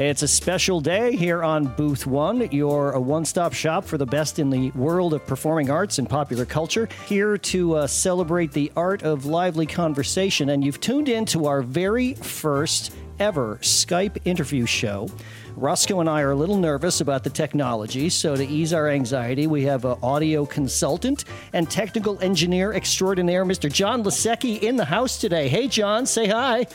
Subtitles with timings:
[0.00, 2.48] It's a special day here on Booth One.
[2.52, 6.08] You're a one stop shop for the best in the world of performing arts and
[6.08, 6.88] popular culture.
[7.06, 10.50] Here to uh, celebrate the art of lively conversation.
[10.50, 15.08] And you've tuned in to our very first ever Skype interview show.
[15.56, 19.48] Roscoe and I are a little nervous about the technology, so to ease our anxiety,
[19.48, 23.72] we have an audio consultant and technical engineer extraordinaire, Mr.
[23.72, 25.48] John Lisiecki, in the house today.
[25.48, 26.68] Hey, John, say hi.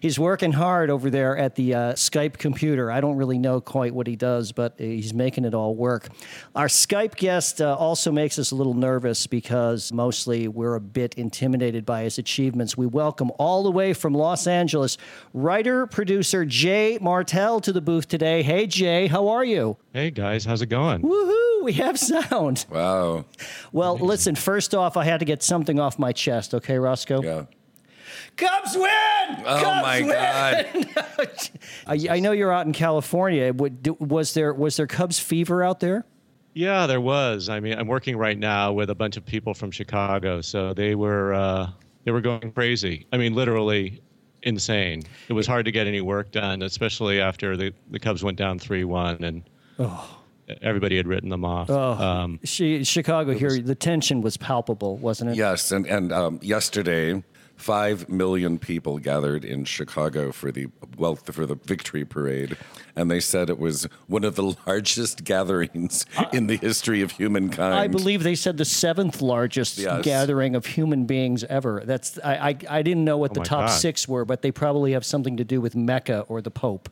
[0.00, 2.90] He's working hard over there at the uh, Skype computer.
[2.90, 6.08] I don't really know quite what he does, but he's making it all work.
[6.54, 11.14] Our Skype guest uh, also makes us a little nervous because mostly we're a bit
[11.14, 12.76] intimidated by his achievements.
[12.76, 14.96] We welcome all the way from Los Angeles
[15.32, 18.42] writer producer Jay Martel to the booth today.
[18.42, 19.76] Hey, Jay, how are you?
[19.92, 21.02] Hey, guys, how's it going?
[21.02, 21.53] Woohoo!
[21.64, 22.66] We have sound.
[22.74, 23.24] Wow.
[23.72, 24.06] Well, Amazing.
[24.08, 27.22] listen, first off, I had to get something off my chest, okay, Roscoe?
[27.22, 27.44] Yeah.
[28.36, 29.44] Cubs win!
[29.46, 30.86] Oh Cubs my win!
[30.94, 31.50] God!
[31.86, 33.52] I, I, know you're out in California.
[33.98, 36.04] Was there was there Cubs fever out there?
[36.52, 37.48] Yeah, there was.
[37.48, 40.94] I mean, I'm working right now with a bunch of people from Chicago, so they
[40.94, 41.70] were uh,
[42.04, 43.06] they were going crazy.
[43.12, 44.02] I mean, literally
[44.42, 45.02] insane.
[45.28, 48.58] It was hard to get any work done, especially after the the Cubs went down
[48.58, 49.42] three one and.
[49.78, 50.23] Oh
[50.62, 51.70] everybody had written them off.
[51.70, 55.36] Oh, um, she, Chicago here, was, the tension was palpable, wasn't it?
[55.36, 57.22] Yes, and and um, yesterday
[57.56, 60.66] Five million people gathered in Chicago for the
[60.98, 62.56] well for the victory parade,
[62.96, 67.12] and they said it was one of the largest gatherings uh, in the history of
[67.12, 67.74] humankind.
[67.74, 70.04] I believe they said the seventh largest yes.
[70.04, 71.82] gathering of human beings ever.
[71.84, 73.74] That's I I, I didn't know what oh the top God.
[73.74, 76.90] six were, but they probably have something to do with Mecca or the Pope.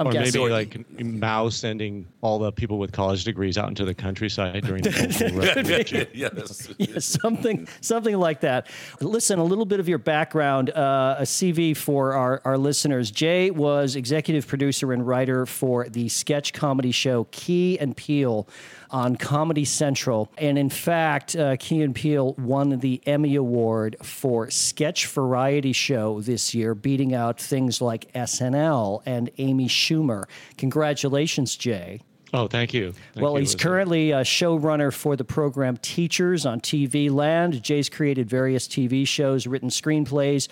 [0.00, 0.40] I'm or guessing.
[0.40, 4.82] maybe like Mao sending all the people with college degrees out into the countryside during
[4.82, 6.72] the yes.
[6.78, 8.66] yes, something something like that.
[9.02, 13.10] Listen, a little bit of your background, uh, a CV for our, our listeners.
[13.10, 18.48] Jay was executive producer and writer for the sketch comedy show Key and Peele
[18.90, 20.30] on Comedy Central.
[20.38, 26.20] And in fact, uh, Key and Peele won the Emmy Award for Sketch Variety Show
[26.20, 30.24] this year, beating out things like SNL and Amy Schumer.
[30.56, 32.00] Congratulations, Jay.
[32.32, 32.92] Oh, thank you.
[32.92, 33.40] Thank well, you.
[33.40, 37.62] he's currently a showrunner for the program Teachers on TV Land.
[37.62, 40.46] Jay's created various TV shows, written screenplays,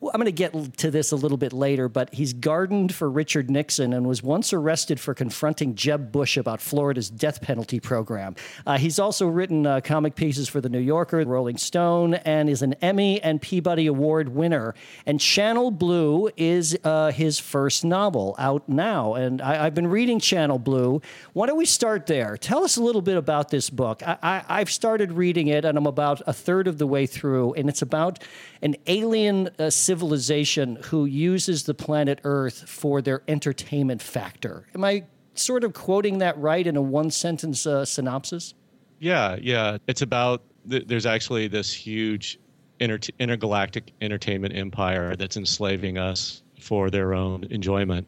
[0.00, 3.50] I'm going to get to this a little bit later, but he's gardened for Richard
[3.50, 8.36] Nixon and was once arrested for confronting Jeb Bush about Florida's death penalty program.
[8.64, 12.62] Uh, he's also written uh, comic pieces for The New Yorker, Rolling Stone, and is
[12.62, 14.76] an Emmy and Peabody Award winner.
[15.04, 19.14] And Channel Blue is uh, his first novel out now.
[19.14, 21.02] And I, have been reading Channel Blue.
[21.32, 22.36] Why don't we start there?
[22.36, 24.02] Tell us a little bit about this book.
[24.06, 27.54] I, I, I've started reading it, and I'm about a third of the way through,
[27.54, 28.22] and it's about
[28.62, 34.66] an alien uh, civilization who uses the planet Earth for their entertainment factor.
[34.74, 38.52] Am I sort of quoting that right in a one sentence uh, synopsis?
[38.98, 39.78] Yeah, yeah.
[39.86, 42.38] It's about th- there's actually this huge
[42.80, 48.06] inter- intergalactic entertainment empire that's enslaving us for their own enjoyment,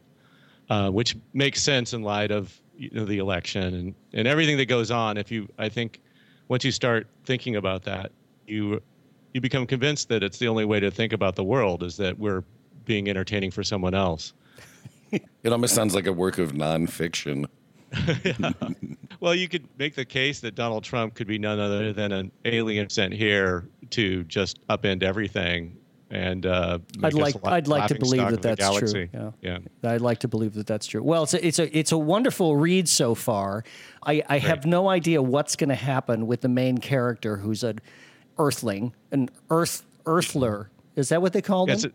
[0.68, 4.66] uh, which makes sense in light of you know, the election and, and everything that
[4.66, 5.16] goes on.
[5.16, 6.02] If you, I think,
[6.48, 8.12] once you start thinking about that,
[8.46, 8.82] you
[9.32, 12.18] you become convinced that it's the only way to think about the world is that
[12.18, 12.44] we're
[12.84, 14.32] being entertaining for someone else.
[15.12, 17.46] it almost sounds like a work of nonfiction.
[18.24, 18.52] yeah.
[19.20, 22.32] Well, you could make the case that Donald Trump could be none other than an
[22.46, 25.76] alien sent here to just upend everything.
[26.10, 29.08] And uh, I'd like I'd like to believe that that's true.
[29.12, 29.30] Yeah.
[29.42, 31.02] yeah, I'd like to believe that that's true.
[31.02, 33.62] Well, it's a, it's a it's a wonderful read so far.
[34.04, 37.74] I, I have no idea what's going to happen with the main character, who's a
[38.40, 40.68] Earthling, an Earth Earthler.
[40.96, 41.78] Is that what they call them?
[41.78, 41.86] Yes,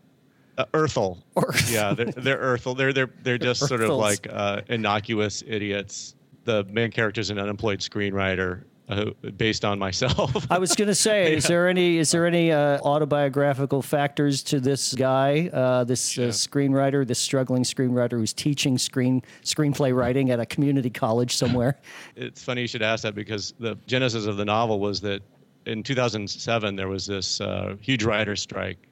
[0.56, 1.18] uh, Earthle.
[1.36, 1.70] Earth.
[1.70, 2.76] Yeah, they're, they're Earthle.
[2.76, 6.14] They're they're they're just sort of like uh, innocuous idiots.
[6.44, 9.06] The main character is an unemployed screenwriter uh,
[9.36, 10.46] based on myself.
[10.50, 11.36] I was going to say, yeah.
[11.36, 16.22] is there any is there any uh, autobiographical factors to this guy, uh, this uh,
[16.22, 16.28] yeah.
[16.28, 21.78] screenwriter, this struggling screenwriter who's teaching screen screenplay writing at a community college somewhere?
[22.16, 25.22] it's funny you should ask that because the genesis of the novel was that
[25.66, 28.88] in 2007 there was this uh, huge writer strike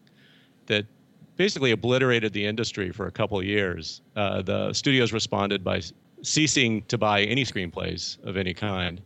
[0.66, 0.86] that
[1.36, 4.00] basically obliterated the industry for a couple years.
[4.16, 5.80] Uh, the studios responded by
[6.22, 9.00] ceasing to buy any screenplays of any kind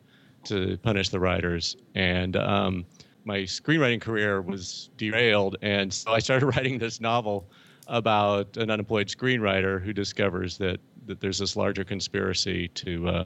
[0.45, 2.87] to punish the writers, and um,
[3.25, 5.57] my screenwriting career was derailed.
[5.63, 7.51] And so I started writing this novel
[7.89, 13.25] about an unemployed screenwriter who discovers that that there's this larger conspiracy to uh,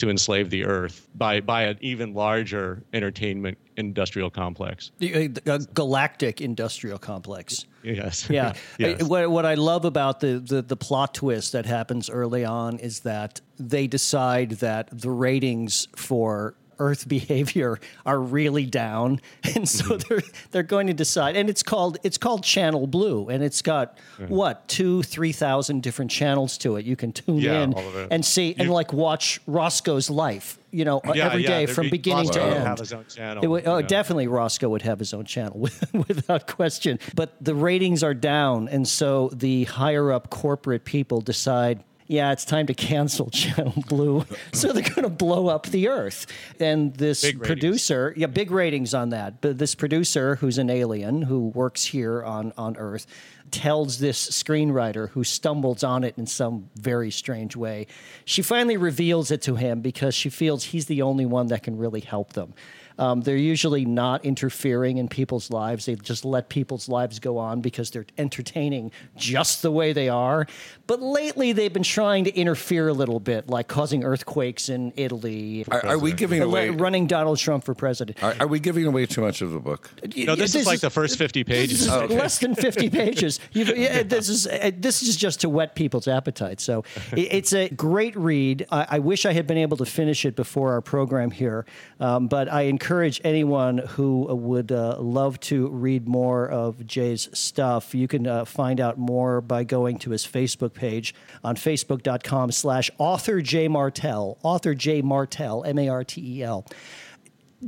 [0.00, 4.90] to enslave the earth by by an even larger entertainment industrial complex.
[4.98, 7.66] The, uh, galactic industrial complex.
[7.82, 8.28] Yes.
[8.28, 8.54] Yeah.
[8.78, 9.02] yes.
[9.02, 12.78] I- what, what I love about the, the, the plot twist that happens early on
[12.78, 19.20] is that they decide that the ratings for Earth behavior are really down,
[19.54, 20.08] and so Mm-hmm.
[20.08, 21.36] they're they're going to decide.
[21.36, 23.96] And it's called it's called Channel Blue, and it's got
[24.28, 26.84] what two three thousand different channels to it.
[26.84, 28.08] You can tune Yeah, in all of it.
[28.10, 30.56] and see and like watch Roscoe's life.
[30.72, 32.66] You know, Yeah, every yeah, day from be- beginning to Roscoe would end.
[32.68, 35.58] have his own channel, It would- oh, definitely Roscoe would have his own channel
[35.92, 37.00] without question.
[37.16, 41.82] But the ratings are down, and so the higher up corporate people decide.
[42.10, 44.24] Yeah, it's time to cancel Channel Blue.
[44.52, 46.26] So they're going to blow up the Earth.
[46.58, 47.46] And this Big ratings.
[47.46, 49.40] producer, yeah, big ratings on that.
[49.40, 53.06] But this producer, who's an alien who works here on, on Earth,
[53.52, 57.86] tells this screenwriter who stumbles on it in some very strange way.
[58.24, 61.78] She finally reveals it to him because she feels he's the only one that can
[61.78, 62.54] really help them.
[63.00, 65.86] Um, they're usually not interfering in people's lives.
[65.86, 70.46] They just let people's lives go on because they're entertaining just the way they are.
[70.86, 75.64] But lately, they've been trying to interfere a little bit, like causing earthquakes in Italy,
[75.70, 76.68] Are, are we giving away?
[76.68, 78.22] running Donald Trump for president.
[78.22, 79.90] Are, are we giving away too much of the book?
[80.14, 81.86] No, this, is like the first 50 pages.
[81.86, 83.40] This is less than 50 pages.
[83.52, 86.60] You've, yeah, this is uh, this is just to whet people's appetite.
[86.60, 88.66] So it, it's a great read.
[88.70, 91.64] I, I wish I had been able to finish it before our program here,
[91.98, 92.89] um, but I encourage
[93.24, 97.94] anyone who would uh, love to read more of Jay's stuff.
[97.94, 101.14] You can uh, find out more by going to his Facebook page
[101.44, 106.66] on facebook.com slash author Jay Martel, author Jay Martel, M-A-R-T-E-L.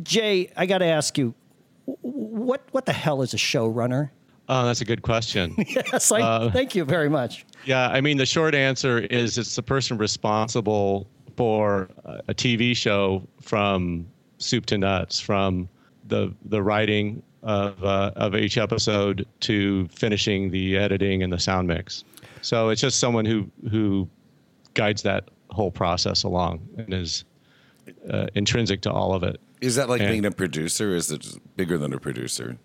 [0.02, 1.34] Jay, I got to ask you,
[1.84, 4.10] what what the hell is a showrunner?
[4.48, 5.54] Oh, that's a good question.
[5.68, 7.46] Yes, I, thank you very much.
[7.64, 13.26] Yeah, I mean, the short answer is it's the person responsible for a TV show
[13.40, 14.06] from
[14.42, 15.68] soup to nuts, from
[16.08, 21.68] the the writing of uh, of each episode to finishing the editing and the sound
[21.68, 22.04] mix.
[22.42, 24.08] So it's just someone who who
[24.74, 27.24] guides that whole process along and is
[28.10, 29.40] uh, intrinsic to all of it.
[29.60, 30.92] Is that like And- being a producer?
[30.92, 32.56] Or is it bigger than a producer?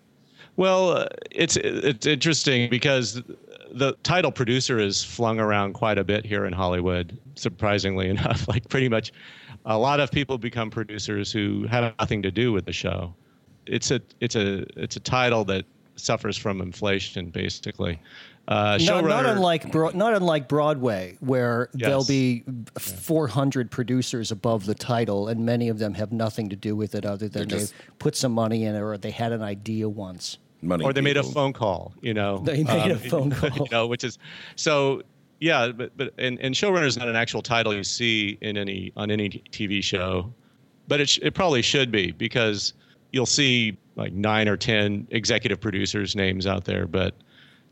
[0.56, 3.22] Well, uh, it's it's interesting because
[3.70, 7.16] the title producer is flung around quite a bit here in Hollywood.
[7.36, 9.12] Surprisingly enough, like pretty much
[9.68, 13.14] a lot of people become producers who have nothing to do with the show.
[13.66, 15.64] It's a it's a it's a title that
[15.96, 18.00] suffers from inflation, basically.
[18.48, 22.44] Uh, No, not unlike Bro- not unlike Broadway, where there'll be
[22.78, 27.04] 400 producers above the title, and many of them have nothing to do with it
[27.04, 29.86] other than They're just- they put some money in it or they had an idea
[29.88, 30.38] once.
[30.62, 30.84] Money.
[30.84, 32.38] or they made a phone call, you know.
[32.38, 33.50] They made a phone call.
[33.50, 34.18] you know, which is
[34.56, 35.02] so.
[35.40, 38.92] Yeah, but but and, and showrunner is not an actual title you see in any
[38.96, 40.32] on any TV show,
[40.88, 42.74] but it sh- it probably should be because
[43.12, 47.14] you'll see like nine or ten executive producers names out there, but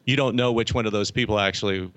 [0.04, 1.90] you don't know which one of those people actually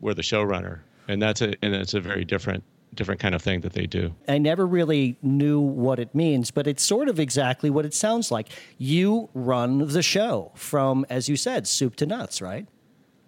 [0.00, 2.64] were the showrunner, and that's a and it's a very different
[2.94, 4.12] different kind of thing that they do.
[4.26, 8.30] I never really knew what it means, but it's sort of exactly what it sounds
[8.30, 8.48] like.
[8.78, 12.66] You run the show from, as you said, soup to nuts, right?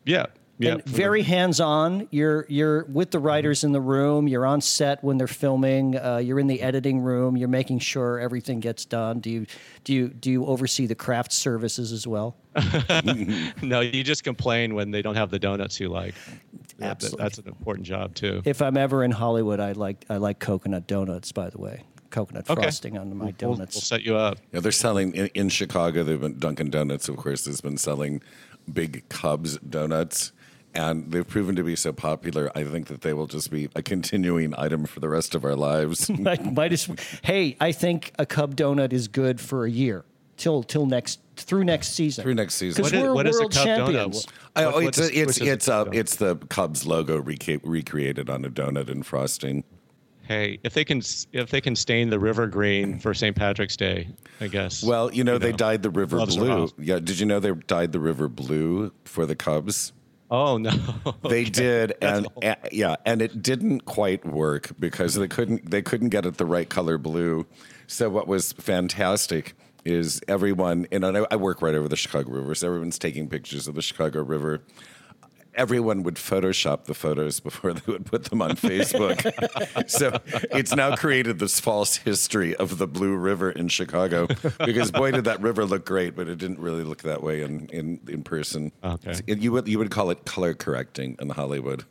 [0.04, 0.26] Yeah,
[0.58, 0.72] yeah.
[0.72, 2.08] and very hands-on.
[2.10, 4.28] You're you're with the writers in the room.
[4.28, 5.96] You're on set when they're filming.
[5.96, 7.36] Uh, you're in the editing room.
[7.36, 9.20] You're making sure everything gets done.
[9.20, 9.46] Do you
[9.84, 12.36] do you do you oversee the craft services as well?
[13.62, 16.14] no, you just complain when they don't have the donuts you like.
[16.14, 17.22] That- that- Absolutely.
[17.24, 18.40] That's an important job too.
[18.44, 21.32] If I'm ever in Hollywood, I like I like coconut donuts.
[21.32, 22.62] By the way, coconut Okay.
[22.62, 23.74] frosting on my We'll, donuts.
[23.74, 24.38] we'll set you up.
[24.52, 26.04] Yeah, they're selling in, in Chicago.
[26.04, 28.22] They've been Dunkin' Donuts, of course, has been selling
[28.72, 30.32] big Cubs donuts,
[30.74, 32.50] and they've proven to be so popular.
[32.54, 35.56] I think that they will just be a continuing item for the rest of our
[35.56, 36.08] lives.
[36.18, 36.88] might, might as,
[37.22, 40.04] hey, I think a Cub donut is good for a year
[40.36, 42.22] till till next through next season.
[42.22, 42.82] Through next season.
[42.84, 44.26] because What is- we're what is a world Cub champions.
[44.56, 47.20] I- What- oh, it's is- a, it's which it's a uh, it's the Cubs logo
[47.22, 49.64] reca- recreated on a donut and frosting.
[50.22, 51.00] Hey, if they can
[51.32, 53.34] if they can stain the river green for St.
[53.34, 54.08] Patrick's Day,
[54.42, 54.82] I guess.
[54.84, 56.68] Well, you know, You they know, dyed the river gloves blue.
[56.78, 59.92] Yeah, did you know they dyed the river blue for the Cubs?
[60.30, 60.70] Oh no,
[61.28, 65.28] They did, That's and a whole- a- yeah, and it didn't quite work because they
[65.28, 67.46] couldn't they couldn't get it the right color blue.
[67.86, 69.54] So what was fantastic
[69.84, 73.66] is everyone, and I, I work right over the Chicago River, so everyone's taking pictures
[73.68, 74.62] of the Chicago River.
[75.58, 79.20] Everyone would Photoshop the photos before they would put them on Facebook.
[79.90, 80.18] so
[80.56, 84.28] it's now created this false history of the Blue River in Chicago
[84.64, 87.66] because boy did that river look great, but it didn't really look that way in
[87.66, 88.70] in, in person.
[88.84, 89.16] Okay.
[89.26, 91.84] It- you would you would call it color correcting in Hollywood.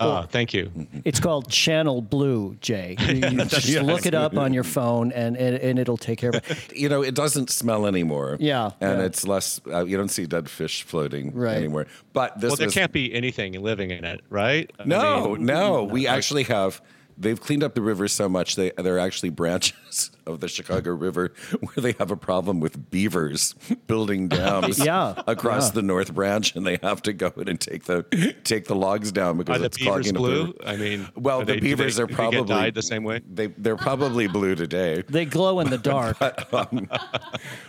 [0.00, 0.70] Oh, thank you.
[1.04, 2.96] It's called Channel Blue, Jay.
[2.98, 6.30] You, you just look it up on your phone, and, and and it'll take care
[6.30, 6.72] of it.
[6.80, 8.36] You know, it doesn't smell anymore.
[8.40, 9.04] Yeah, and yeah.
[9.04, 9.60] it's less.
[9.66, 11.56] Uh, you don't see dead fish floating Right.
[11.56, 11.86] anymore.
[12.12, 14.70] But this Well, there was can't be anything living in it, right?
[14.78, 15.84] I no, mean, no.
[15.84, 16.80] We actually have.
[17.18, 20.92] They've cleaned up the river so much they there are actually branches of the Chicago
[20.94, 23.54] River where they have a problem with beavers
[23.86, 25.74] building dams Yeah, across yeah.
[25.74, 28.04] the North Branch, and they have to go in and take the
[28.44, 30.46] take the logs down because Are the it's beavers clogging up the blue?
[30.46, 30.54] river.
[30.66, 33.04] I mean, Well, the they- beavers they- are do they probably get dyed the same
[33.04, 33.20] way.
[33.32, 35.02] They they're probably blue today.
[35.08, 36.16] They glow in the dark.
[36.52, 36.88] Um,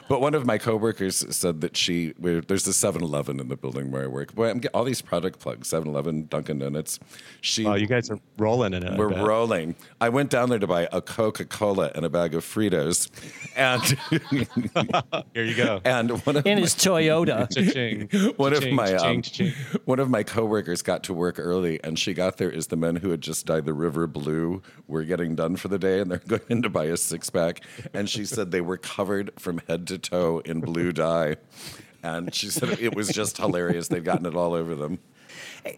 [0.08, 3.92] but one of my coworkers said that she where there's a 7-Eleven in the building
[3.92, 4.34] where I work.
[4.36, 7.00] Boy, I'm getting all these product plugs: 7-Eleven, Dunkin' Donuts.
[7.42, 8.98] She Oh, you guys are rolling in it.
[8.98, 9.24] We're bet.
[9.24, 9.76] rolling.
[10.00, 13.10] I went down there to buy a Coca Cola and a bag of Fritos,
[13.56, 13.82] and
[15.34, 15.82] Here you go.
[15.86, 17.48] and one of in my, his Toyota.
[17.54, 18.34] Cha-ching.
[18.38, 19.54] one of Cha-ching, my cha-ching, um, cha-ching.
[19.86, 22.98] one of my coworkers got to work early, and she got there as the men
[22.98, 26.20] who had just dyed the river blue were getting done for the day, and they're
[26.20, 27.62] going in to buy a six pack,
[27.94, 31.38] and she said they were covered from head to toe in blue dye.
[32.04, 33.88] And she said it was just hilarious.
[33.88, 34.98] They'd gotten it all over them.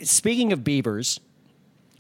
[0.02, 1.20] Speaking of beavers,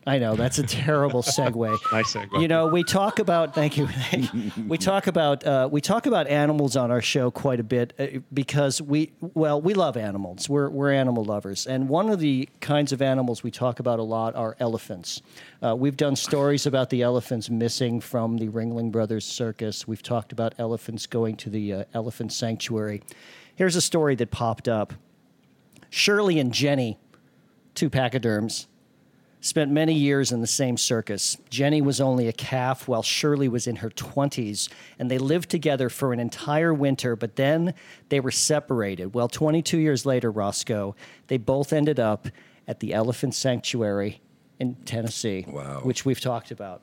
[0.06, 1.54] I know that's a terrible segue.
[1.92, 2.42] Nice segue.
[2.42, 3.88] You know, we talk about thank you.
[4.68, 8.08] we talk about uh, we talk about animals on our show quite a bit uh,
[8.34, 10.50] because we well we love animals.
[10.50, 14.04] We're we're animal lovers, and one of the kinds of animals we talk about a
[14.04, 15.22] lot are elephants.
[15.62, 19.88] Uh, we've done stories about the elephants missing from the Ringling Brothers Circus.
[19.88, 23.02] We've talked about elephants going to the uh, elephant sanctuary.
[23.56, 24.94] Here's a story that popped up.
[25.90, 26.98] Shirley and Jenny,
[27.76, 28.68] two pachyderms,
[29.44, 31.38] spent many years in the same circus.
[31.50, 35.90] Jenny was only a calf while Shirley was in her 20s, and they lived together
[35.90, 37.74] for an entire winter, but then
[38.08, 39.14] they were separated.
[39.14, 40.96] Well, 22 years later, Roscoe,
[41.28, 42.30] they both ended up
[42.70, 44.22] at the Elephant Sanctuary
[44.62, 45.82] in Tennessee, Wow.
[45.84, 46.82] which we've talked about.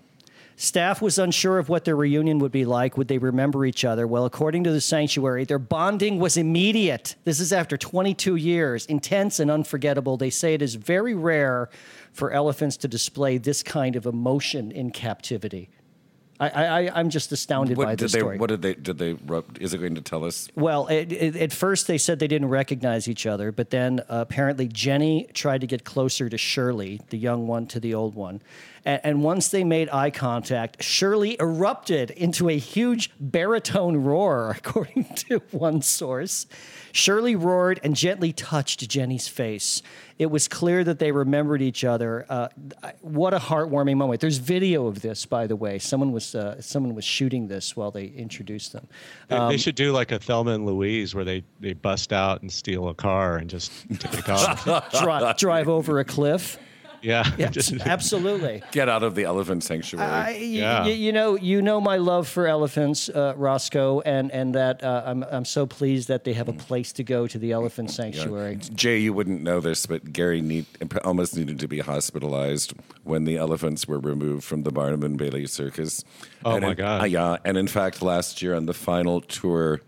[0.56, 2.98] Staff was unsure of what their reunion would be like.
[2.98, 4.06] Would they remember each other?
[4.06, 7.16] Well, according to the sanctuary, their bonding was immediate.
[7.24, 10.18] This is after 22 years, intense and unforgettable.
[10.18, 11.70] They say it is very rare
[12.12, 15.70] for elephants to display this kind of emotion in captivity.
[16.40, 18.18] I, I, I'm just astounded by What did this they?
[18.20, 18.38] story.
[18.38, 18.72] What did they?
[18.72, 19.14] Did they?
[19.60, 20.48] Is it going to tell us?
[20.54, 24.24] Well, it, it, at first they said they didn't recognize each other, but then uh,
[24.26, 28.40] apparently Jenny tried to get closer to Shirley, the young one to the old one.
[28.84, 35.04] And, and once they made eye contact, Shirley erupted into a huge baritone roar, according
[35.28, 36.46] to one source.
[36.92, 39.80] Shirley roared and gently touched Jenny's face.
[40.18, 42.26] It was clear that they remembered each other.
[42.28, 42.48] Uh,
[43.00, 44.20] what a heartwarming moment!
[44.20, 45.78] There's video of this, by the way.
[45.78, 48.86] Someone was uh, someone was shooting this while they introduced them.
[49.28, 52.42] They, Um, they should do like a Thelma and Louise where they, they bust out
[52.42, 54.64] and steal a car and just take off.
[55.00, 56.58] Dri- drive over a cliff.
[57.02, 57.24] Yeah.
[57.38, 58.62] Yes, absolutely.
[58.72, 60.06] Get out of the elephant sanctuary.
[60.06, 60.82] I, y- Yeah.
[60.84, 65.02] y- you know, you know my love for elephants, uh, Roscoe, and and that uh,
[65.06, 68.56] I'm I'm so pleased that they have a place to go to the elephant sanctuary.
[68.74, 70.66] Jay, you wouldn't know this, but Gary need,
[71.04, 75.46] almost needed to be hospitalized when the elephants were removed from the Barnum and Bailey
[75.46, 76.04] Circus.
[76.44, 77.02] Oh, And my in- God.
[77.02, 79.80] uh, yeah, and in fact, last year on the final tour,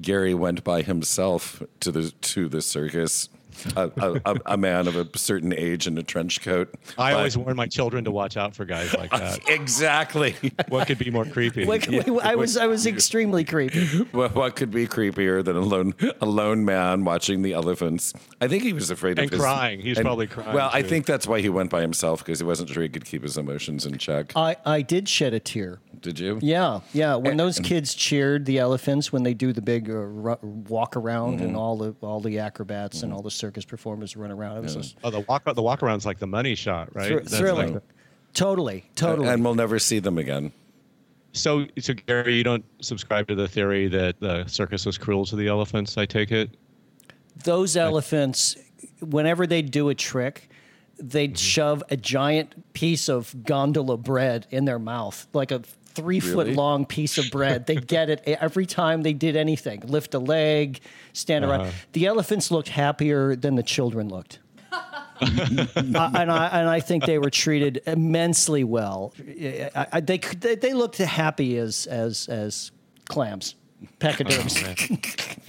[0.00, 3.28] Gary went by himself to the to the circus.
[3.76, 6.74] A, a, a, a man of a certain age in a trench coat.
[6.98, 9.40] I But- always warn my children to watch out for guys like that.
[9.48, 10.34] exactly.
[10.68, 11.64] what could be more creepy?
[11.64, 11.88] Like,
[12.22, 13.86] I was I was extremely creepy.
[14.12, 18.12] what, what could be creepier than a lone a lone man watching the elephants?
[18.40, 19.80] I think he was afraid And of his, crying.
[19.80, 22.38] He was and- probably crying, Well, I think that's why he went by himself because
[22.38, 24.32] he wasn't sure he could keep his emotions in check.
[24.36, 25.78] I I did shed a tear.
[26.00, 26.38] Did you?
[26.42, 27.16] Yeah, yeah.
[27.16, 30.38] When those kids cheered the elephants when they do the big uh, ru-
[30.68, 34.58] walk around and all the all the acrobats and all the circus performers run around,
[34.58, 37.08] it was just oh, the walk the walk around's like the money shot, right?
[37.08, 37.74] thr- That's thrilling.
[37.74, 37.82] like-
[38.34, 39.28] totally, totally.
[39.28, 40.52] And we'll never see them again.
[41.32, 45.36] so, so Gary, you don't subscribe to the theory that the circus was cruel to
[45.36, 45.96] the elephants?
[45.98, 46.50] I take it.
[47.44, 48.56] those elephants,
[49.00, 50.48] whenever they do a trick,
[50.98, 51.36] they'd Mm-hmm.
[51.36, 55.60] shove a giant piece of gondola bread in their mouth, like a
[55.96, 57.66] three foot long piece of bread.
[57.66, 60.80] They'd get it every time they did anything lift a leg,
[61.12, 61.62] stand around.
[61.62, 61.70] Uh-huh.
[61.92, 64.38] The elephants looked happier than the children looked.
[65.18, 69.14] Uh, and I and I think they were treated immensely well.
[69.18, 72.70] I, I, they, they they looked happy as as as
[73.08, 73.54] clams,
[73.98, 74.62] pachyderms.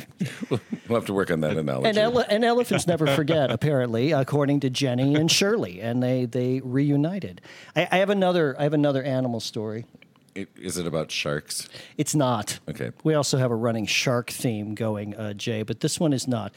[0.88, 1.90] We'll have to work on that analogy.
[1.90, 6.62] And, ele- and elephants never forget, apparently, according to Jenny and Shirley, and they they
[6.64, 7.42] reunited.
[7.76, 9.86] I, I have another I have another animal story.
[10.38, 11.68] It- Is it about sharks?
[11.98, 12.60] It's not.
[12.70, 12.92] Okay.
[13.04, 16.54] We also have a running shark theme going, uh, Jay, but this one is not.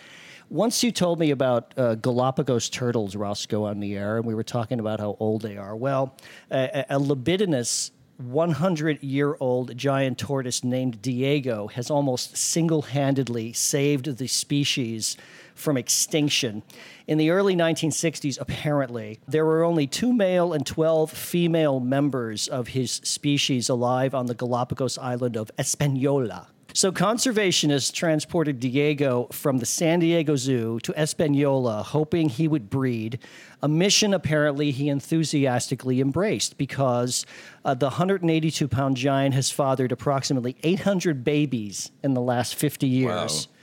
[0.51, 4.43] Once you told me about uh, Galapagos turtles, Roscoe, on the air, and we were
[4.43, 5.75] talking about how old they are.
[5.77, 6.15] Well,
[6.51, 14.19] a, a libidinous 100 year old giant tortoise named Diego has almost single handedly saved
[14.19, 15.17] the species
[15.61, 16.62] from extinction.
[17.07, 22.69] In the early 1960s, apparently, there were only two male and 12 female members of
[22.69, 26.49] his species alive on the Galapagos island of Espanola.
[26.73, 33.19] So conservationists transported Diego from the San Diego Zoo to Espanola, hoping he would breed.
[33.61, 37.26] A mission apparently he enthusiastically embraced because
[37.64, 43.49] uh, the 182 pound giant has fathered approximately 800 babies in the last 50 years.
[43.49, 43.55] Wow.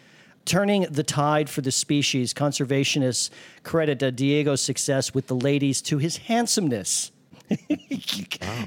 [0.47, 3.29] Turning the tide for the species, conservationists
[3.63, 7.11] credit uh, Diego's success with the ladies to his handsomeness.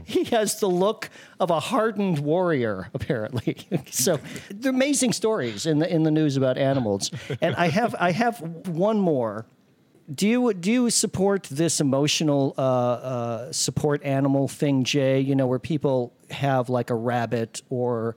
[0.04, 1.08] he has the look
[1.38, 3.56] of a hardened warrior, apparently.
[3.90, 4.20] so,
[4.50, 7.10] they're amazing stories in the in the news about animals.
[7.40, 9.46] And I have I have one more.
[10.14, 15.20] Do you do you support this emotional uh, uh, support animal thing, Jay?
[15.20, 18.16] You know, where people have like a rabbit or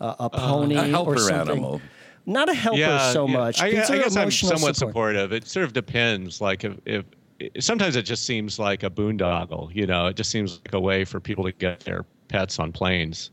[0.00, 1.52] uh, a pony a or something.
[1.52, 1.80] animal.
[2.26, 3.60] Not a helper so much.
[3.60, 4.76] I, These I are guess I'm somewhat support.
[4.76, 5.32] supportive.
[5.32, 6.40] It sort of depends.
[6.40, 7.04] Like if, if
[7.60, 9.74] sometimes it just seems like a boondoggle.
[9.74, 12.72] You know, it just seems like a way for people to get their pets on
[12.72, 13.30] planes.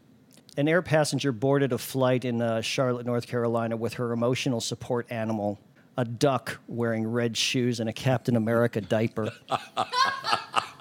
[0.58, 5.10] An air passenger boarded a flight in uh, Charlotte, North Carolina, with her emotional support
[5.10, 5.58] animal,
[5.98, 9.32] a duck wearing red shoes and a Captain America diaper.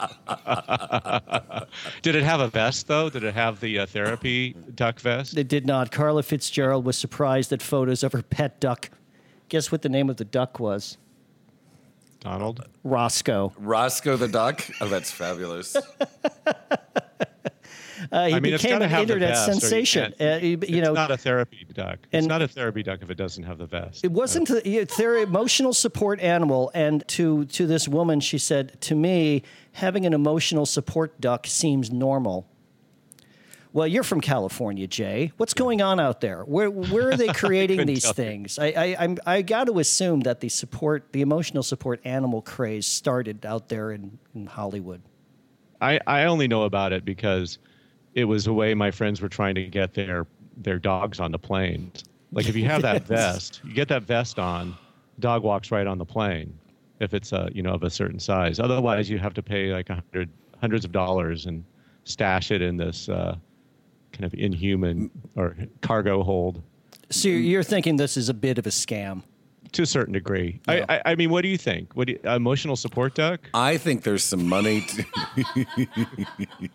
[2.03, 3.11] Did it have a vest though?
[3.11, 5.37] Did it have the uh, therapy duck vest?
[5.37, 5.91] It did not.
[5.91, 8.91] Carla Fitzgerald was surprised at photos of her pet duck.
[9.49, 10.97] Guess what the name of the duck was?
[12.21, 12.67] Donald.
[12.85, 13.53] Roscoe.
[13.59, 14.63] Roscoe the duck.
[14.81, 15.77] Oh, that's fabulous.
[18.13, 20.13] Uh, he I mean, became an internet you sensation.
[20.19, 21.99] can't- Uh, you, you it's know, not a therapy duck.
[22.11, 24.05] it's not a therapy duck if it doesn't have the vest.
[24.05, 28.81] It wasn't the, it's their emotional support animal, and to to this woman, she said
[28.83, 32.47] to me, having an emotional support duck seems normal.
[33.73, 35.31] Well, you're from California, Jay.
[35.37, 36.43] What's going on out there?
[36.43, 38.13] Where where are they creating these you.
[38.13, 38.59] things?
[38.59, 42.89] I I, I'm, I got to assume that the support, the emotional support animal craze
[42.89, 45.03] started out there in, in Hollywood.
[45.81, 47.59] I, I only know about it because
[48.15, 51.39] it was a way my friends were trying to get their their dogs on the
[51.39, 52.05] planes.
[52.33, 54.77] Like if you have that vest, you get that vest on,
[55.19, 56.57] dog walks right on the plane.
[57.01, 59.91] If it's a you know of a certain size, otherwise you have to pay like
[59.91, 60.29] a hundred
[60.61, 61.65] hundreds of dollars and
[62.05, 63.37] stash it in this uh,
[64.13, 66.63] kind of inhuman or cargo hold
[67.11, 69.23] So you're, you're thinking this is a bit of a scam.
[69.73, 70.61] To a certain degree.
[70.69, 70.85] Yeah.
[70.89, 71.95] I, I I mean, what do you think?
[71.95, 73.41] What do you, emotional support duck?
[73.55, 74.83] I think there's some money.
[74.83, 75.05] To,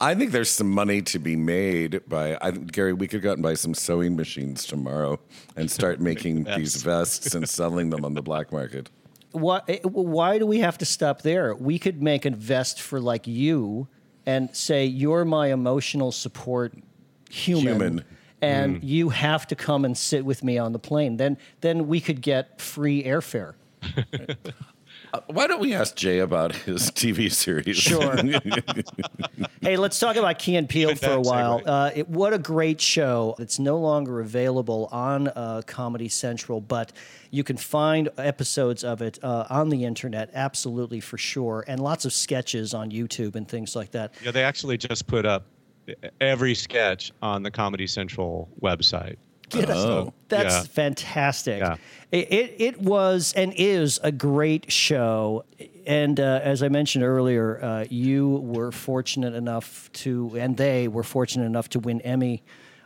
[0.00, 2.92] I think there's some money to be made by I, Gary.
[2.92, 5.20] We could go out and buy some sewing machines tomorrow
[5.56, 8.90] and start making these vests and selling them on the black market.
[9.32, 11.54] why, eh, why do we have to stop there?
[11.54, 13.88] We could make a vest for like you
[14.26, 16.74] and say you're my emotional support
[17.30, 18.04] human, Human.
[18.44, 21.16] And you have to come and sit with me on the plane.
[21.16, 23.54] Then then we could get free airfare.
[25.14, 27.76] Uh, Why don't we ask Jay about his TV series?
[27.76, 28.16] Sure.
[29.60, 31.62] Hey, let's talk about Key and Peele for a while.
[31.64, 33.34] Uh, it, what a great show!
[33.38, 36.92] It's no longer available on uh, Comedy Central, but
[37.30, 42.04] you can find episodes of it uh, on the internet, absolutely for sure, and lots
[42.04, 44.12] of sketches on YouTube and things like that.
[44.22, 45.46] Yeah, they actually just put up
[46.20, 49.16] every sketch on the Comedy Central website.
[49.50, 50.12] Get us- Oh.
[50.28, 50.62] That's Yeah.
[50.62, 51.60] fantastic.
[51.60, 51.76] Yeah.
[52.10, 55.44] It, it, it was and is a great show.
[55.86, 61.02] And uh, as I mentioned earlier, uh, you were fortunate enough to, and they were
[61.04, 62.42] fortunate enough to win Emmy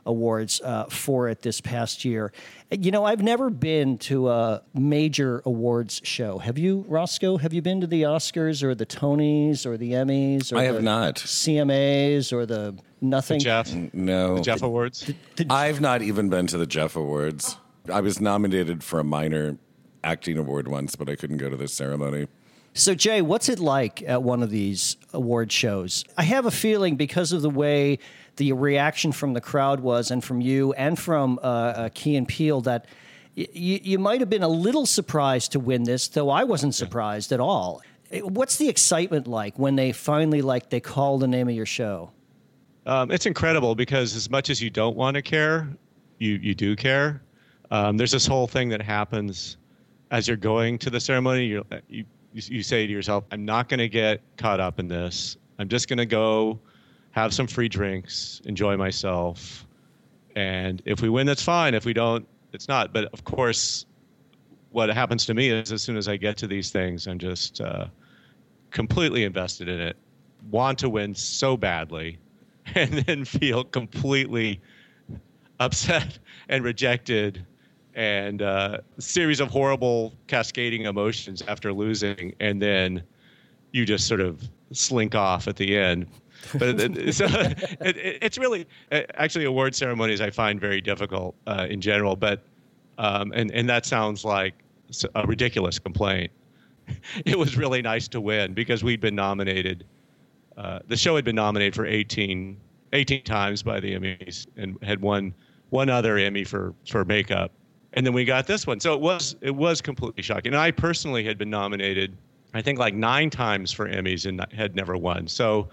[0.09, 2.33] awards uh, for it this past year.
[2.71, 6.39] You know, I've never been to a major awards show.
[6.39, 7.37] Have you, Roscoe?
[7.37, 10.53] Have you been to the Oscars or the Tonys or the Emmys?
[10.53, 11.17] Or I have the not.
[11.17, 13.39] CMAs or the nothing?
[13.39, 15.11] The Jeff, No, the Jeff Awards.
[15.49, 17.57] I've not even been to the Jeff Awards.
[17.93, 19.59] I was nominated for a minor
[20.03, 22.27] acting award once, but I couldn't go to the ceremony.
[22.79, 26.05] So, Jay, what's it like at one of these award shows?
[26.17, 27.99] I have a feeling because of the way
[28.37, 32.29] the reaction from the crowd was, and from you, and from uh, uh, Key and
[32.29, 32.87] Peele, that
[33.37, 37.33] y- you might have been a little surprised to win this, though I wasn't surprised
[37.33, 37.83] at all.
[38.13, 41.67] Eh, What's the excitement like when they finally like they call the name of your
[41.67, 42.13] show?
[42.87, 45.69] Um, it's incredible because as much as you don't want to care,
[46.19, 47.23] you you do care.
[47.73, 49.57] Um, there's this whole thing that happens
[50.13, 51.47] as you're going to the ceremony.
[51.47, 54.89] You're, you you you say to yourself, "I'm not going to get caught up in
[54.89, 55.37] this.
[55.59, 56.61] I'm just going to go
[57.13, 59.67] have some free drinks, enjoy myself,
[60.37, 61.75] and if we win, that's fine.
[61.75, 63.87] If we don't, it's not." But of course,
[64.71, 67.61] what happens to me is as soon as I get to these things, I'm just
[67.61, 67.87] uh,
[68.71, 69.97] completely invested in it,
[70.51, 72.19] want to win so badly,
[72.75, 74.61] and then feel completely
[75.61, 77.45] upset and rejected
[77.99, 83.03] and uh, a series of horrible cascading emotions after losing, and then
[83.73, 86.07] you just sort of slink off at the end.
[86.57, 86.79] But
[87.13, 92.15] so it, it, it's really actually award ceremonies I find very difficult uh, in general.
[92.15, 92.45] But
[92.99, 94.55] um, and and that sounds like
[95.17, 96.31] a ridiculous complaint.
[97.27, 99.85] It was really nice to win because we'd been nominated.
[100.57, 102.57] Uh, the show had been nominated for 18,
[102.95, 105.35] 18 times by the Emmys and had won
[105.69, 107.53] one other Emmy for for makeup
[107.99, 108.79] and then we got this one.
[108.79, 110.53] So it was it was completely shocking.
[110.53, 112.17] And I personally had been nominated,
[112.55, 115.27] I think like nine times for Emmys and had never won.
[115.27, 115.69] So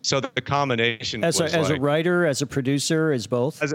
[0.00, 3.62] so the combination as, a, as like, a writer, as a producer, as both.
[3.62, 3.74] As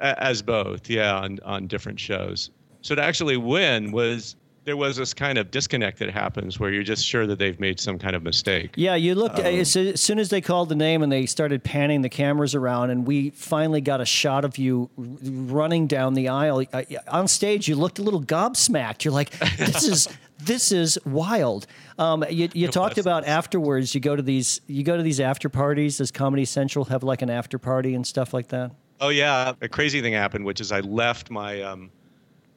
[0.00, 2.48] as both, yeah, on on different shows.
[2.80, 4.36] So to actually win was
[4.68, 7.80] there was this kind of disconnect that happens where you're just sure that they've made
[7.80, 8.72] some kind of mistake.
[8.76, 11.64] Yeah, you looked um, as, as, soon as they called the name and they started
[11.64, 16.28] panning the cameras around, and we finally got a shot of you running down the
[16.28, 17.66] aisle uh, on stage.
[17.66, 19.04] You looked a little gobsmacked.
[19.04, 20.06] You're like, "This is
[20.38, 21.66] this is wild."
[21.98, 23.94] Um, you, you talked about afterwards.
[23.94, 25.96] You go to these you go to these after parties.
[25.96, 28.72] Does Comedy Central have like an after party and stuff like that?
[29.00, 31.90] Oh yeah, a crazy thing happened, which is I left my um,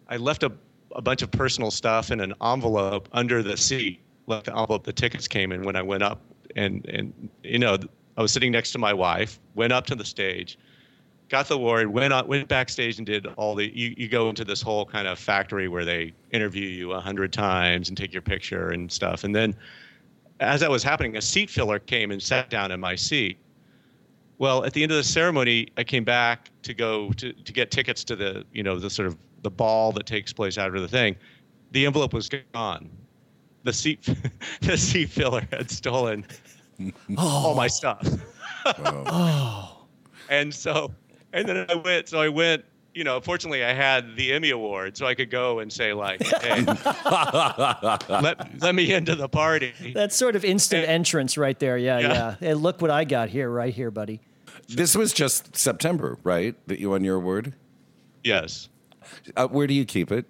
[0.10, 0.52] I left a
[0.96, 4.94] a bunch of personal stuff in an envelope under the seat, like the envelope the
[4.94, 6.22] tickets came in when I went up.
[6.56, 7.78] And, and you know,
[8.18, 10.58] I was sitting next to my wife, went up to the stage,
[11.30, 13.76] got the award, went on, went backstage and did all the.
[13.76, 17.32] You, you go into this whole kind of factory where they interview you a hundred
[17.34, 19.24] times and take your picture and stuff.
[19.24, 19.56] And then,
[20.40, 23.38] as that was happening, a seat filler came and sat down in my seat.
[24.38, 27.72] Well, at the end of the ceremony, I came back to go to, to get
[27.72, 30.88] tickets to the you know the sort of the ball that takes place after the
[30.88, 31.16] thing,
[31.72, 32.90] the envelope was gone.
[33.64, 34.08] The seat,
[34.62, 36.26] the seat filler had stolen
[36.82, 36.92] oh.
[37.18, 38.08] all my stuff.
[38.66, 39.78] oh.
[40.30, 40.94] And so,
[41.34, 42.08] and then I went.
[42.08, 42.64] So I went.
[42.94, 46.24] You know, fortunately, I had the Emmy award, so I could go and say like,
[46.24, 46.62] "Hey,
[48.08, 51.78] let let me into the party." That's sort of instant and, entrance right there.
[51.78, 52.14] Yeah, yeah.
[52.14, 52.36] yeah.
[52.40, 54.22] Hey, look what I got here, right here, buddy.
[54.70, 56.56] This was just September, right?
[56.68, 57.54] That you won your award.
[58.24, 58.70] Yes.
[59.36, 60.26] Uh, where do you keep it?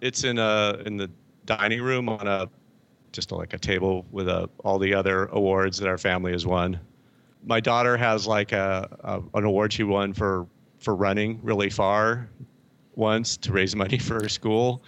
[0.00, 1.10] It's in a in the
[1.44, 2.48] dining room on a
[3.12, 6.80] just like a table with a, all the other awards that our family has won.
[7.44, 10.46] My daughter has like a, a an award she won for
[10.78, 12.28] for running really far
[12.94, 14.82] once to raise money for her school.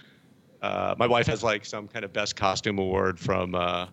[0.61, 3.87] Uh, my wife has like some kind of best costume award from uh,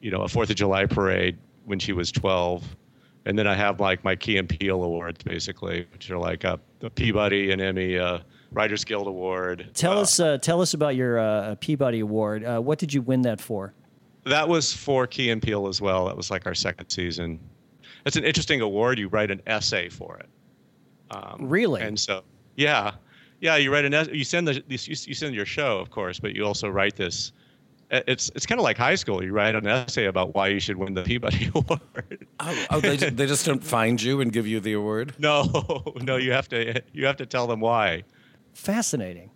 [0.00, 2.76] you know a Fourth of July parade when she was 12.
[3.24, 6.58] And then I have like my Key and Peele awards, basically, which are like a,
[6.80, 8.18] a Peabody, an Emmy, uh,
[8.52, 9.70] Writers Guild Award.
[9.74, 12.44] Tell uh, us, uh, tell us about your uh, Peabody Award.
[12.44, 13.74] Uh, what did you win that for?
[14.24, 16.06] That was for Key and Peele as well.
[16.06, 17.40] That was like our second season.
[18.06, 18.98] It's an interesting award.
[18.98, 20.28] You write an essay for it.
[21.10, 21.82] Um, really?
[21.82, 22.22] And so,
[22.56, 22.92] yeah,
[23.40, 23.56] yeah.
[23.56, 24.16] You write an essay.
[24.16, 27.32] you send the you send your show, of course, but you also write this.
[27.90, 29.22] It's it's kind of like high school.
[29.22, 32.26] You write an essay about why you should win the Peabody Award.
[32.40, 35.14] oh, oh they, they just don't find you and give you the award?
[35.18, 36.16] No, no.
[36.16, 38.04] You have to you have to tell them why.
[38.52, 39.30] Fascinating.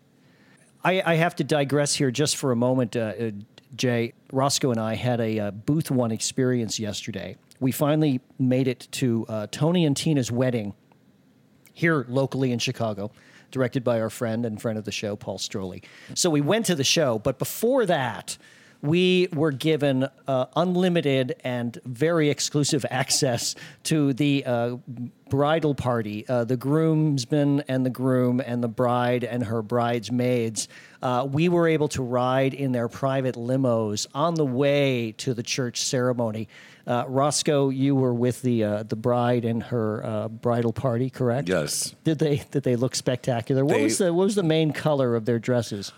[0.85, 3.31] I, I have to digress here just for a moment, uh, uh,
[3.75, 4.13] Jay.
[4.33, 7.37] Roscoe and I had a uh, booth one experience yesterday.
[7.59, 10.75] We finally made it to uh, Tony and Tina's wedding
[11.73, 13.11] here locally in Chicago,
[13.51, 15.85] directed by our friend and friend of the show, Paul Stroley.
[16.15, 18.39] So we went to the show, but before that,
[18.87, 24.77] we were given uh, unlimited and very exclusive access to the uh,
[25.29, 26.27] bridal party.
[26.29, 30.69] Uh, the groomsmen and the groom and the bride and her bridesmaids.
[31.03, 35.43] Uh, we were able to ride in their private limos on the way to the
[35.43, 36.49] church ceremony.
[36.87, 41.49] Uh, Roscoe, you were with the uh, the bride and her bridal party, correct?
[41.49, 41.95] Yes.
[42.05, 43.65] Did they did they look spectacular?
[43.65, 45.93] What they, was the what was the main color of their dresses?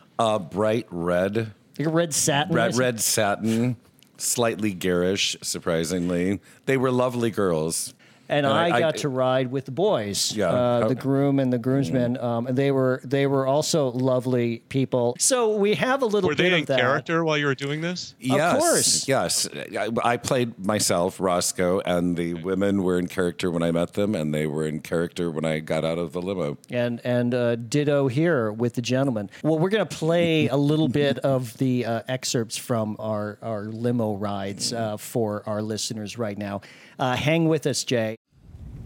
[0.50, 1.52] bright red
[1.86, 2.54] like red satin.
[2.54, 3.76] Red, red satin,
[4.16, 6.40] slightly garish, surprisingly.
[6.66, 7.94] They were lovely girls.
[8.28, 11.38] And, and I, I, got I, to ride with the boys, yeah, uh, the groom
[11.38, 12.22] and the groomsmen, mm.
[12.22, 15.16] um, and they were they were also lovely people.
[15.18, 16.28] So we have a little.
[16.28, 16.78] Were bit they in that.
[16.78, 18.14] character while you were doing this?
[18.18, 19.08] Yes, of course.
[19.08, 19.48] Yes,
[20.04, 24.34] I, played myself, Roscoe, and the women were in character when I met them, and
[24.34, 26.58] they were in character when I got out of the limo.
[26.70, 29.30] And and uh, ditto here with the gentleman.
[29.42, 33.64] Well, we're going to play a little bit of the uh, excerpts from our our
[33.64, 36.60] limo rides uh, for our listeners right now.
[36.98, 38.16] Uh, hang with us, Jay.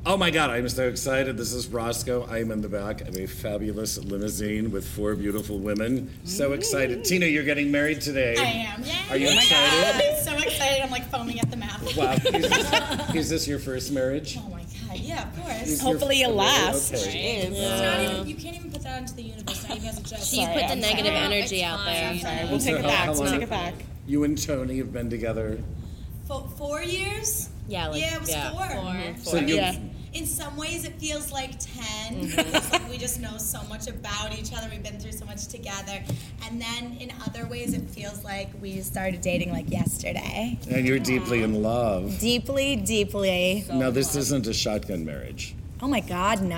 [0.04, 1.36] Oh my God, I'm so excited.
[1.36, 2.26] This is Roscoe.
[2.28, 6.10] I'm in the back of a fabulous limousine with four beautiful women.
[6.24, 7.04] So excited.
[7.04, 8.34] Tina, you're getting married today.
[8.36, 8.42] I
[8.74, 8.82] am.
[8.82, 8.92] Yay.
[9.10, 10.10] Are you Oh excited?
[10.10, 10.82] I'm so excited.
[10.82, 11.96] I'm like foaming at the mouth.
[11.96, 12.14] Wow.
[12.14, 14.36] Is this, is this your first marriage?
[14.40, 14.96] Oh my God.
[14.98, 15.68] Yeah, of course.
[15.68, 16.92] Is Hopefully it lasts.
[17.06, 17.46] Okay.
[17.46, 20.02] It's not even, you can't even put that into the universe, not even as a
[20.02, 20.18] joke.
[20.18, 22.18] She put the negative energy out there.
[22.18, 23.08] Sorry, We'll And take it back.
[23.10, 23.74] We'll take it back.
[24.08, 25.60] You and Tony have been together.
[26.32, 27.50] Four, four years?
[27.68, 29.16] Yeah, like yeah, it was yeah, four.
[29.22, 29.76] So you, Yeah.
[30.14, 32.72] In some ways, it feels like 10 Mm-hmm.
[32.72, 34.68] like, we just know so much about each other.
[34.70, 36.02] We've been through so much together.
[36.46, 40.58] And then in other ways, it feels like we started dating like yesterday.
[40.70, 42.18] and you're deeply in love.
[42.18, 43.64] Deeply, deeply.
[43.72, 45.54] Now, this isn't a shotgun marriage.
[45.80, 46.48] Oh my God, no.
[46.48, 46.56] no.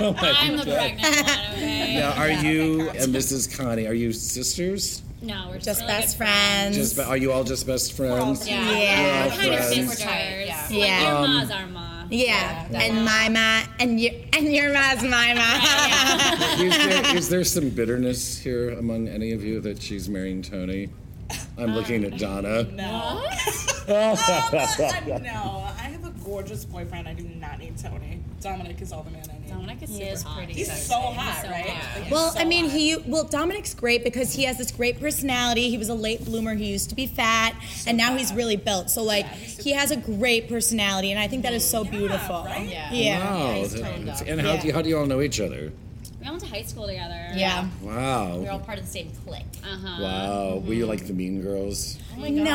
[0.00, 1.94] I'm the pregnant one, okay?
[2.00, 3.56] Now, are you and Mrs.
[3.56, 5.02] Connie, are you sisters?
[5.20, 6.76] No, we're Just really best good friends.
[6.76, 8.48] Just, are you all just best friends?
[8.48, 8.70] Yeah.
[8.70, 9.24] Yeah.
[9.26, 9.74] We're all Kind of friends.
[9.88, 10.00] sisters.
[10.06, 10.62] Yeah.
[10.62, 11.02] Like Yeah.
[11.02, 11.88] your Um, ma's our ma.
[12.10, 15.60] Yeah, and my ma, and your and your ma's my ma.
[16.64, 20.88] Is there, is there some bitterness here among any of you that she's marrying Tony?
[21.58, 22.62] I'm looking at Donna.
[22.62, 23.22] No.
[23.88, 24.14] no,
[25.76, 27.06] I have a gorgeous boyfriend.
[27.08, 28.20] I do not need Tony.
[28.40, 29.37] Dominic is all the man I need.
[29.48, 30.36] Dominic is He super is hot.
[30.36, 30.82] pretty He's sexy.
[30.84, 31.66] so hot, so right?
[31.68, 32.00] hot.
[32.02, 32.72] Like, Well, so I mean, hot.
[32.78, 35.68] he well, Dominic's great because he has this great personality.
[35.70, 36.54] He was a late bloomer.
[36.54, 37.54] He used to be fat,
[37.86, 38.90] and now he's really built.
[38.90, 42.44] So like, he has a great personality, and I think that is so beautiful.
[42.44, 42.68] right?
[42.68, 42.92] Yeah.
[42.92, 43.34] Yeah.
[43.34, 43.52] Wow.
[43.54, 44.20] he's toned up.
[44.26, 45.72] And how, do you, how do you all know each other?
[46.20, 47.28] We all went to high school together.
[47.34, 47.68] Yeah.
[47.80, 48.38] Wow.
[48.38, 49.44] We're all part of the same clique.
[49.62, 50.02] Uh-huh.
[50.02, 50.62] Wow.
[50.66, 51.96] Were you like the mean girls?
[52.16, 52.24] No.
[52.28, 52.50] You're okay,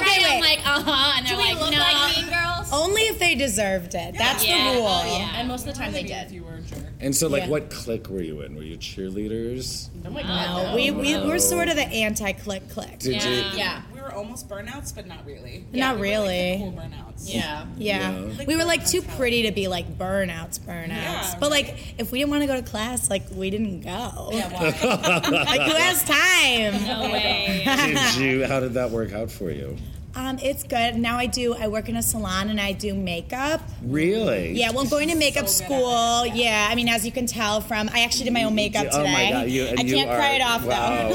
[0.00, 0.40] right, I'm wait.
[0.40, 1.78] like, uh-huh, and they're Do we like, look no.
[1.78, 2.70] like mean girls?
[2.72, 4.14] Only if they deserved it.
[4.16, 4.72] That's Yeah.
[4.72, 4.86] the rule.
[4.88, 5.32] Oh, yeah.
[5.40, 6.34] And most of the time they Maybe if did.
[6.36, 6.78] you were a jerk.
[7.00, 7.48] And so, like, Yeah.
[7.48, 8.54] what clique were you in?
[8.54, 9.88] Were you cheerleaders?
[10.06, 10.68] Oh my god.
[10.68, 11.26] No, we, we no.
[11.26, 13.00] we're sort of the anti-click click.
[13.00, 13.28] Did Yeah.
[13.28, 13.58] you?
[13.58, 13.82] Yeah.
[14.02, 15.64] We were almost burnouts, but not really.
[15.72, 16.56] Not We were, like, really.
[16.58, 17.32] cool burnouts.
[17.32, 17.66] Yeah.
[17.76, 18.18] Yeah.
[18.18, 18.44] Yeah.
[18.46, 20.88] We were like too pretty to be like burnouts, burnouts.
[20.88, 24.30] Yeah, but like if we didn't want to go to class, like we didn't go.
[24.32, 24.64] Yeah, why?
[25.44, 26.84] like who has time?
[26.86, 27.62] No way.
[27.64, 28.46] Did you?
[28.46, 29.76] How did that work out for you?
[30.14, 30.96] Um, it's good.
[30.96, 33.62] Now I do I work in a salon and I do makeup.
[33.82, 34.52] Really?
[34.52, 36.26] Yeah, well I'm going to makeup So school.
[36.26, 38.98] Yeah, I mean as you can tell from I actually did my own makeup Oh
[38.98, 39.12] today.
[39.12, 39.48] my God!
[39.48, 41.08] You and I you can't are, cry it off wow.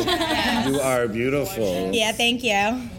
[0.66, 0.70] though.
[0.72, 1.92] you are beautiful.
[1.94, 2.90] Yeah, thank you.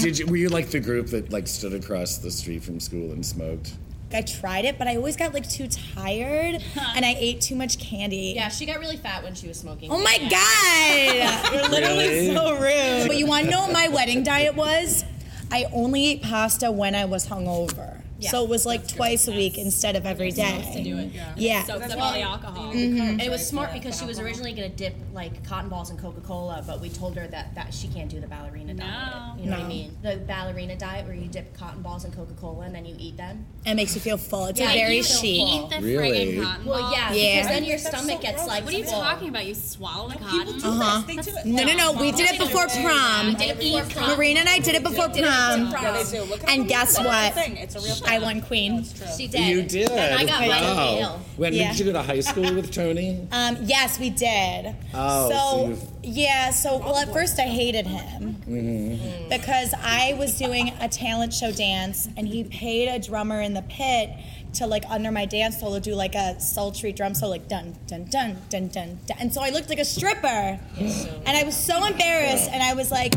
[0.00, 0.26] Did you?
[0.26, 3.72] Were you like the group that like stood across the street from school and smoked?
[4.12, 6.62] I tried it, but I always got like too tired
[6.94, 8.32] and I ate too much candy.
[8.36, 9.90] Yeah, she got really fat when she was smoking.
[9.90, 11.52] Oh my god!
[11.52, 12.34] You're literally Really?
[12.34, 13.08] so rude.
[13.08, 15.04] But you want to know what my wedding diet was?
[15.50, 17.97] I only ate pasta when I was hungover.
[18.20, 18.30] Yeah.
[18.30, 20.68] So it was like twice a week instead of every day.
[20.74, 21.12] to do it.
[21.36, 21.62] Yeah.
[21.64, 22.70] Soaked up all the alcohol.
[22.72, 25.96] And it was smart because she was originally going to dip like cotton balls in
[25.98, 28.84] Coca Cola, but we told her that, that she can't do the ballerina No.
[28.84, 29.38] diet.
[29.40, 29.96] You know what I mean?
[30.02, 33.16] The ballerina diet where you dip cotton balls in Coca Cola and then you eat
[33.16, 33.46] them.
[33.64, 34.46] It makes you feel full.
[34.46, 35.40] It's Yeah, a very you chic.
[35.40, 36.10] Eat the Really?
[36.10, 37.34] friggin' cotton Well, yeah, Yeah.
[37.42, 38.48] because then your That's so stomach gets gross.
[38.48, 39.00] like What are you full.
[39.00, 39.46] talking about?
[39.46, 40.58] You swallow the People cotton?
[40.58, 41.02] do Uh-huh.
[41.06, 41.16] this.
[41.26, 41.46] They do it.
[41.46, 41.92] No, no, no.
[42.00, 43.34] We did it before prom.
[43.34, 44.16] did it before prom.
[44.16, 45.14] Marina and I did it before prom.
[45.18, 46.24] Yeah, they do.
[46.24, 47.36] Look it up And guess what?
[47.36, 47.62] It's a.
[47.62, 48.07] It's a real thing.
[48.08, 48.78] I won queen.
[48.80, 49.06] It's true.
[49.16, 49.46] She did.
[49.48, 49.90] You did.
[49.90, 50.48] And I got wow.
[50.48, 51.20] vitally ill.
[51.36, 51.68] When Yeah.
[51.70, 53.26] did you go to high school with Tony?
[53.32, 54.74] Um, yes, we did.
[54.94, 59.28] Oh, so so yeah, so well at first I hated him Mm-hmm.
[59.28, 63.62] because I was doing a talent show dance and he paid a drummer in the
[63.62, 64.10] pit
[64.54, 68.04] to like under my dance solo do like a sultry drum solo like dun dun
[68.04, 69.16] dun dun dun, dun.
[69.20, 72.90] and so I looked like a stripper and I was so embarrassed and I was
[72.90, 73.12] like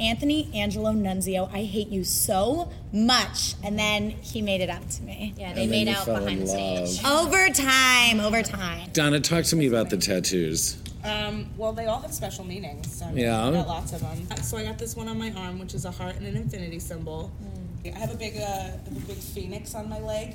[0.00, 3.54] Anthony Angelo Nunzio, I hate you so much.
[3.62, 5.34] And then he made it up to me.
[5.36, 6.88] Yeah, they And made you out behind the love.
[6.88, 7.04] stage.
[7.04, 8.90] Over time, over time.
[8.92, 10.76] Donna, talk to me about the tattoos.
[11.04, 12.96] Um, well, they all have special meanings.
[12.98, 13.46] So I mean, Yeah.
[13.48, 14.26] I got lots of them.
[14.42, 16.78] So I got this one on my arm, which is a heart and an infinity
[16.78, 17.30] symbol.
[17.84, 20.34] I have a big, uh, I have a big phoenix on my leg,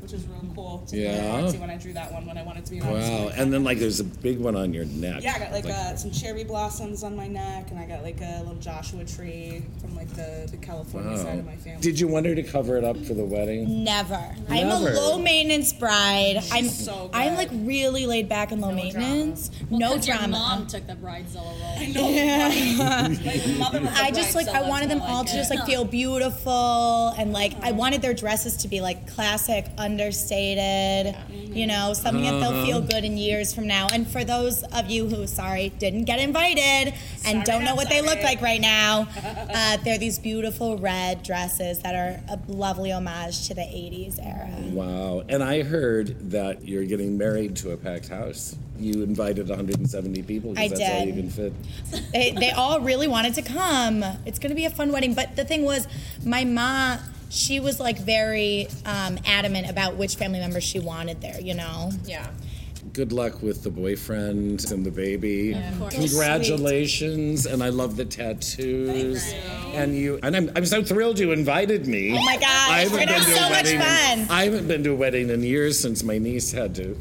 [0.00, 0.80] which is real cool.
[0.84, 1.36] It's Yeah.
[1.36, 2.94] Really artsy when I drew that one when I wanted to be an Wow.
[2.94, 3.38] artist.
[3.38, 5.22] And then like there's a big one on your neck.
[5.22, 8.20] Yeah, I got like, uh, some cherry blossoms on my neck, and I got like
[8.20, 11.16] a little Joshua tree from like the, the California Wow.
[11.24, 11.80] side of my family.
[11.80, 13.84] Did you want her to cover it up for the wedding?
[13.84, 14.20] Never.
[14.48, 16.42] I'm a low maintenance bride.
[16.50, 17.16] I'm so good.
[17.16, 19.50] I'm like really laid back and low maintenance.
[19.70, 20.32] no 'Cause Your drama.
[20.38, 21.76] mom took the bridezilla role.
[21.78, 23.70] I know.
[23.80, 27.32] like, I just like I wanted them all like to just like feel beautiful and
[27.32, 31.16] like I wanted their dresses to be like classic, understated,
[31.54, 33.86] you know, something that they'll feel good in years from now.
[33.92, 37.88] And for those of you who, sorry, didn't get invited and don't know not what
[37.88, 42.90] they look like right now, uh, they're these beautiful red dresses that are a lovely
[42.92, 44.50] homage to the '80s era.
[44.72, 45.22] Wow.
[45.28, 48.56] And I heard that you're getting married to a packed house.
[48.78, 50.54] you invited 170 people.
[50.54, 51.08] 'cause I that's all did.
[51.14, 51.52] you can fit.
[52.12, 54.02] they, they all really wanted to come.
[54.24, 55.12] It's going to be a fun wedding.
[55.14, 55.86] But the thing was,
[56.24, 56.98] my mom,
[57.30, 61.90] she was like very um, adamant about which family members she wanted there, you know?
[62.04, 62.26] Yeah.
[62.92, 65.56] Good luck with the boyfriend and the baby.
[65.78, 65.94] course.
[65.94, 69.32] Congratulations, and I love the tattoos.
[69.72, 72.18] And you, and I'm, I'm so thrilled you invited me.
[72.18, 73.80] Oh my gosh, I haven't we're gonna been to a so much wedding.
[74.22, 76.98] in- I haven't been to a wedding in years since my niece had to.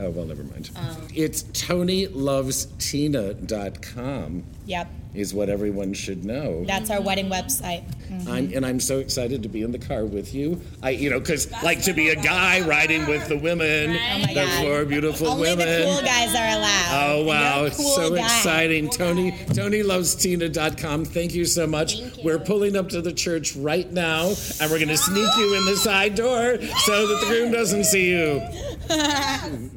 [0.00, 0.70] Oh well, never mind.
[1.14, 4.88] It's TonyLovesTina.com Yep.
[5.14, 6.64] Is what everyone should know.
[6.66, 7.84] That's our wedding website.
[8.08, 8.30] Mm-hmm.
[8.30, 10.60] I'm, and I'm so excited to be in the car with you.
[10.82, 14.26] I, you know, because like to be a guy riding with the women, Oh my
[14.26, 14.62] the God.
[14.64, 15.66] four beautiful Only women.
[15.66, 17.10] the cool guys are allowed.
[17.12, 18.22] Oh wow, you're it's cool so guy.
[18.24, 18.88] exciting.
[18.90, 21.04] Tony TonyLovesTina.com.
[21.04, 22.00] Thank you so much.
[22.24, 25.76] We're pulling up to the church right now and we're gonna sneak you in the
[25.76, 28.42] side door so that the groom doesn't see you.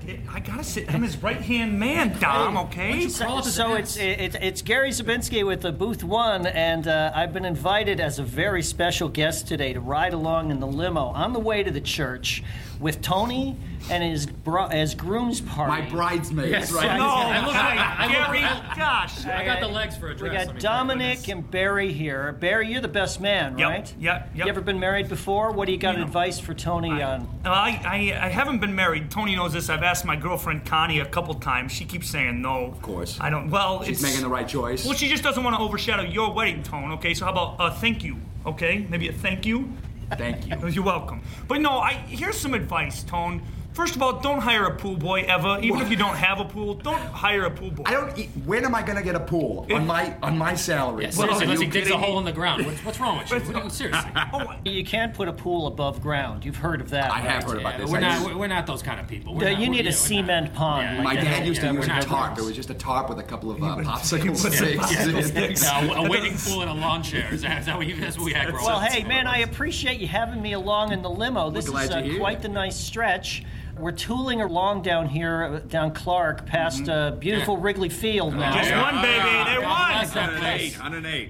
[0.00, 0.34] You gotta get.
[0.34, 0.92] I gotta sit.
[0.92, 2.56] I'm his right hand man, Dom.
[2.56, 3.08] Okay.
[3.08, 7.44] So, so it's, it's it's Gary Zabinski with the Booth One, and uh, I've been
[7.44, 11.40] invited as a very special guest today to ride along in the limo on the
[11.40, 12.42] way to the church
[12.82, 13.56] with Tony
[13.90, 15.82] and his bro- his groom's party.
[15.82, 16.72] My bridesmaids, Yes.
[16.72, 16.96] right?
[16.98, 18.40] No, I look like- I look- Gary.
[18.76, 19.24] Gosh.
[19.24, 20.32] I got the legs for a We dress.
[20.32, 22.32] got let me Dominic tell and Barry here.
[22.32, 23.94] Barry, you're the best man, Yep, right?
[24.00, 24.46] yep, yep.
[24.46, 25.52] You ever been married before?
[25.52, 27.28] What do you got advice for Tony on?
[27.44, 29.10] I, I I haven't been married.
[29.10, 29.68] Tony knows this.
[29.70, 31.70] I've asked my girlfriend Connie a couple times.
[31.72, 32.66] She keeps saying no.
[32.66, 33.18] Of course.
[33.20, 33.48] I don't.
[33.50, 34.84] Well, She's it's making the right choice.
[34.84, 36.92] Well, she just doesn't want to overshadow your wedding tone.
[36.92, 38.16] Okay, so how about a thank you?
[38.44, 39.72] Okay, maybe a thank you.
[40.16, 40.68] Thank you.
[40.68, 41.22] You're welcome.
[41.48, 43.42] But no, I here's some advice, Tone.
[43.72, 45.58] First of all, don't hire a pool boy ever.
[45.62, 47.84] Even if you don't have a pool, don't hire a pool boy.
[47.86, 48.18] I don't.
[48.18, 51.04] e- When am I gonna get a pool on my on my salary?
[51.04, 52.66] Yeah, seriously, unless you he digs a hole in the ground.
[52.66, 53.38] What's, what's wrong with you?
[53.54, 54.10] What- seriously.
[54.34, 56.44] Oh, You can't put a pool above ground.
[56.44, 57.10] You've heard of that.
[57.12, 57.90] I have heard about Yeah, this.
[57.90, 58.12] we're I not.
[58.20, 59.34] used- We're, we're not those kind of people.
[59.34, 60.54] We're Yeah, not- you we're- need yeah, a we're cement not.
[60.54, 60.96] pond.
[60.98, 61.24] Yeah, My that.
[61.24, 62.34] dad used to use we're a not tarp.
[62.36, 62.44] those.
[62.44, 64.62] It was just a tarp with a couple of uh, popsicle sticks.
[65.62, 67.32] Yeah, a, a waiting pool in a lawn chair.
[67.32, 67.96] Is that, is that what you?
[67.98, 68.90] That's what we had growing Well, up.
[68.90, 71.48] hey, man, I appreciate you having me along in the limo.
[71.50, 72.18] This glad is uh, you're here.
[72.20, 73.44] quite the nice stretch.
[73.78, 78.54] We're tooling along down here, uh, down Clark, past uh, beautiful Wrigley Field now.
[78.54, 79.18] just one baby.
[79.20, 80.30] They That's won.
[80.30, 80.78] that place.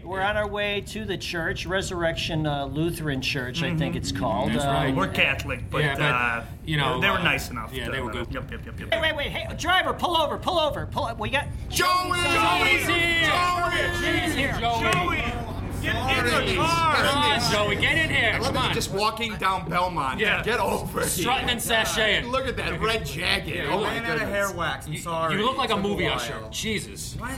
[0.05, 4.53] We're on our way to the church, Resurrection uh, Lutheran Church, I think it's called.
[4.53, 4.95] That's Uh, right.
[4.95, 7.73] We're Catholic, but, Yeah, but, uh, you know, they were uh, nice enough.
[7.73, 8.27] yeah, to- they were good.
[8.33, 8.91] Yep, yep, yep, yep.
[8.93, 9.29] Wait, wait, wait!
[9.29, 11.11] Hey, driver, pull over, pull over, pull.
[11.19, 12.19] We got Joey!
[12.23, 13.31] Joey's here.
[13.31, 14.57] Joey's here.
[14.61, 15.33] Joey,
[15.83, 17.07] get in the Come car.
[17.07, 18.33] on, Joey, get in here.
[18.35, 18.65] I love Come that on.
[18.67, 20.21] you're just walking down Belmont.
[20.21, 20.43] Yeah.
[20.43, 21.53] Get over Strutting here.
[21.53, 22.31] and sashaying.
[22.31, 23.67] Look at that red jacket.
[23.71, 24.55] oh my goodness.
[24.55, 24.87] wax.
[24.87, 25.37] I'm You- sorry.
[25.37, 26.15] You look like a Took movie while.
[26.15, 26.39] usher.
[26.51, 27.15] Jesus.
[27.19, 27.33] What?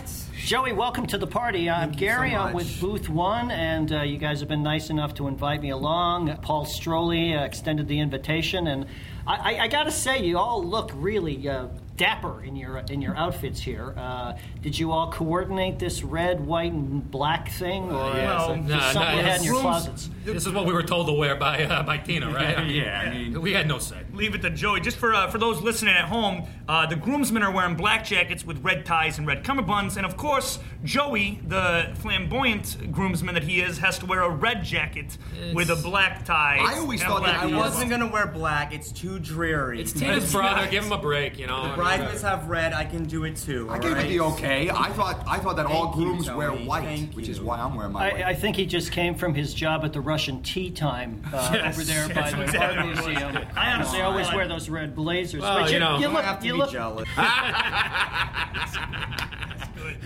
[0.44, 1.70] Joey, welcome to the party.
[1.70, 2.30] I'm Thank you Gary.
[2.32, 2.64] so I'm much.
[2.64, 6.36] with Booth One, and uh, you guys have been nice enough to invite me along.
[6.42, 8.84] Paul Stroley uh, extended the invitation, and
[9.26, 13.00] I, I, I got to say, you all look really uh, dapper in your in
[13.00, 13.94] your outfits here.
[13.96, 18.66] Uh, did you all coordinate this red, white, and black thing, or Well, uh, Nah,
[18.66, 20.10] just something nah, you had in your closets?
[20.24, 22.58] This is what we were told to wear by uh, by Tina, right?
[22.58, 24.00] I mean, Yeah, I mean- we had no say.
[24.12, 24.80] Leave it to Joey.
[24.80, 28.44] Just for uh, for those listening at home, uh, the groomsmen are wearing black jackets
[28.44, 33.60] with red ties and red cummerbunds, and of course, Joey, the flamboyant groomsman that he
[33.60, 35.16] is, has to wear a red jacket
[35.52, 36.58] with a black tie.
[36.60, 38.72] I always thought that I he wasn't gonna wear black.
[38.74, 39.80] It's too dreary.
[39.80, 40.68] It's Tina's brother.
[40.70, 41.74] Give him a break, you know.
[41.84, 42.72] I mean, Bridesmaids have red.
[42.72, 43.68] I can do it too.
[43.70, 44.70] I gave it the okay.
[44.70, 46.66] I thought I thought that all Thank you, grooms wear Tony.
[46.66, 47.32] white, Thank which you.
[47.32, 48.24] is why I'm wearing my white.
[48.24, 51.50] I, I think he just came from his job at the Russian tea time uh,
[51.54, 53.06] Yes, over there by that's the exactly art what it was.
[53.06, 53.36] museum.
[53.56, 54.36] I Because they always understand.
[54.36, 55.42] wear those red blazers.
[55.42, 55.98] Well, But you know.
[55.98, 57.08] you I look, have to you be look, jealous.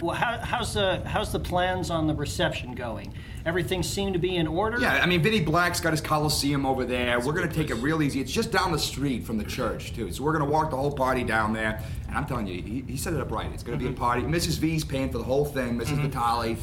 [0.01, 3.13] Well, how, how's the how's the plans on the reception going?
[3.47, 4.79] Everything seemed to be in order.
[4.79, 7.19] Yeah, I mean, Vinny Black's got his Coliseum over there.
[7.21, 8.21] we're gonna take it real easy.
[8.21, 10.93] It's just down the street from the church too, so we're gonna walk the whole
[10.93, 11.83] party down there.
[12.09, 13.51] And I'm telling you, he, he set it up right.
[13.53, 14.23] It's gonna be a party.
[14.23, 14.59] Mrs.
[14.59, 15.77] V's paying for the whole thing.
[15.77, 16.57] missus Vitale.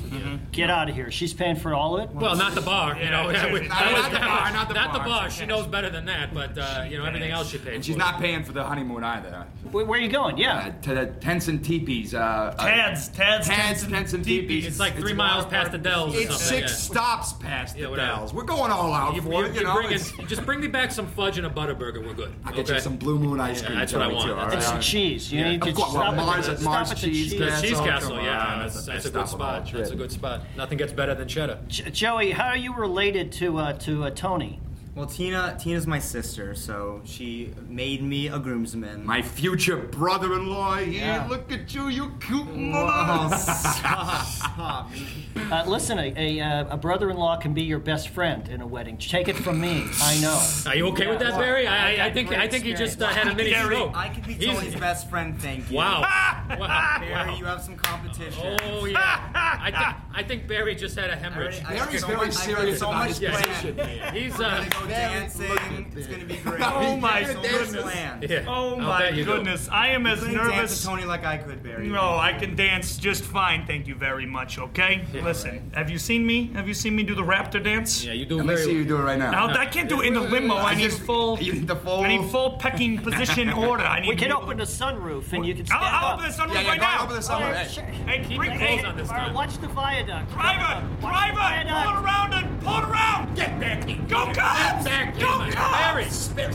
[0.51, 1.11] Get out of here.
[1.11, 2.15] She's paying for all of it.
[2.15, 3.29] Well, not the bar, you know.
[3.29, 5.05] Yeah, we- not- that was- not the bar, not the bar.
[5.05, 5.29] bar.
[5.29, 7.75] She knows better than that, but uh, you know everything else she paid.
[7.75, 7.99] And she's for.
[7.99, 9.45] not paying for the honeymoon either.
[9.71, 10.37] Where, where are you going?
[10.37, 10.57] Yeah.
[10.75, 12.15] Uh, to the tents and teepees.
[12.15, 14.65] Uh, uh, Tads, Tads, Tads, tents and teepees.
[14.65, 16.77] It's like three miles past the Dells It's six yeah.
[16.77, 18.15] stops past Yeah, the whatever.
[18.15, 18.33] Dells.
[18.33, 19.53] We're going all out You, for you, it.
[19.53, 22.01] You you know, bring just bring me back some fudge and a butter burger.
[22.01, 22.33] We're good.
[22.45, 23.77] I'll get you some Blue Moon ice cream.
[23.77, 24.25] that's what I want.
[24.25, 25.31] too, all That's And some cheese.
[25.35, 25.51] You Yeah.
[25.51, 27.37] need to Of course, stop well, at the- Mars stop Mars at the Cheese The
[27.47, 27.61] Castle.
[27.69, 29.67] Cheese Oh, Castle, yeah, on, that's, that's that's a good stuff of all spot.
[29.67, 29.79] trip.
[29.81, 30.41] That's a good spot.
[30.55, 31.57] Nothing gets better than cheddar.
[31.67, 34.59] J- Joey, how are you related to uh, to uh, Tony?
[34.95, 39.05] Well, Tina, Tina's my sister, so she made me a groomsman.
[39.05, 41.01] My future brother-in-law here.
[41.03, 41.27] Yeah.
[41.27, 43.35] Look at you, you cute Oh, mother.
[43.35, 44.89] stop, stop.
[45.51, 48.95] Uh, listen, a, a, uh, a brother-in-law can be your best friend in a wedding.
[48.97, 49.85] Take it from me.
[50.01, 50.41] I know.
[50.65, 51.67] Are you okay with that, Barry?
[51.67, 53.97] I, I, I think I think he just uh, had a mini Gary, stroke.
[53.97, 55.75] I could be He's- Tony's best friend, thank you.
[55.75, 56.01] Wow.
[56.57, 56.97] wow.
[57.01, 57.37] Barry, wow.
[57.37, 58.57] you have some competition.
[58.63, 59.29] Oh yeah.
[59.35, 61.61] I think I think Barry just had a hemorrhage.
[61.67, 63.77] I- I- Barry's so very much- serious so about his planned.
[63.77, 64.65] Yeah, he's uh.
[64.89, 65.91] Gonna dancing.
[65.95, 66.61] It's gonna be great.
[66.65, 67.73] Oh my goodness.
[68.29, 69.31] Yeah, Oh I'll my bet you do.
[69.33, 69.67] goodness.
[69.71, 70.81] I am as Couldn't dance nervous.
[70.81, 71.87] to Tony like I could, Barry.
[71.87, 73.65] No, I can dance just fine.
[73.65, 74.57] Thank you very much.
[74.57, 75.05] Okay.
[75.13, 76.47] Listen, have you seen me?
[76.53, 78.03] Have you seen me do the raptor dance?
[78.03, 79.31] Yeah, you do Let me see you do it right now.
[79.31, 80.55] Now, I can't do it in the limo.
[80.57, 81.37] I need full.
[81.45, 82.01] You need the full.
[82.01, 83.83] I need full pecking position order.
[83.83, 84.09] I need.
[84.09, 86.19] We can open the sunroof and you can stand I'll, I'll up.
[86.19, 87.03] open the sunroof Yeah, yeah, right go now.
[87.03, 87.31] open the sunroof.
[87.35, 87.73] All right, Hey.
[87.73, 87.83] sure.
[87.83, 89.33] Hey, Keep bring your hey, on this All right, time.
[89.33, 90.31] watch the viaduct.
[90.31, 91.85] Driver, driver, the viaduct.
[91.85, 93.35] pull it around and pull it around.
[93.35, 94.07] Get back in.
[94.07, 94.74] Go, Cubs!
[94.83, 96.05] Back in, Go, my- Barry,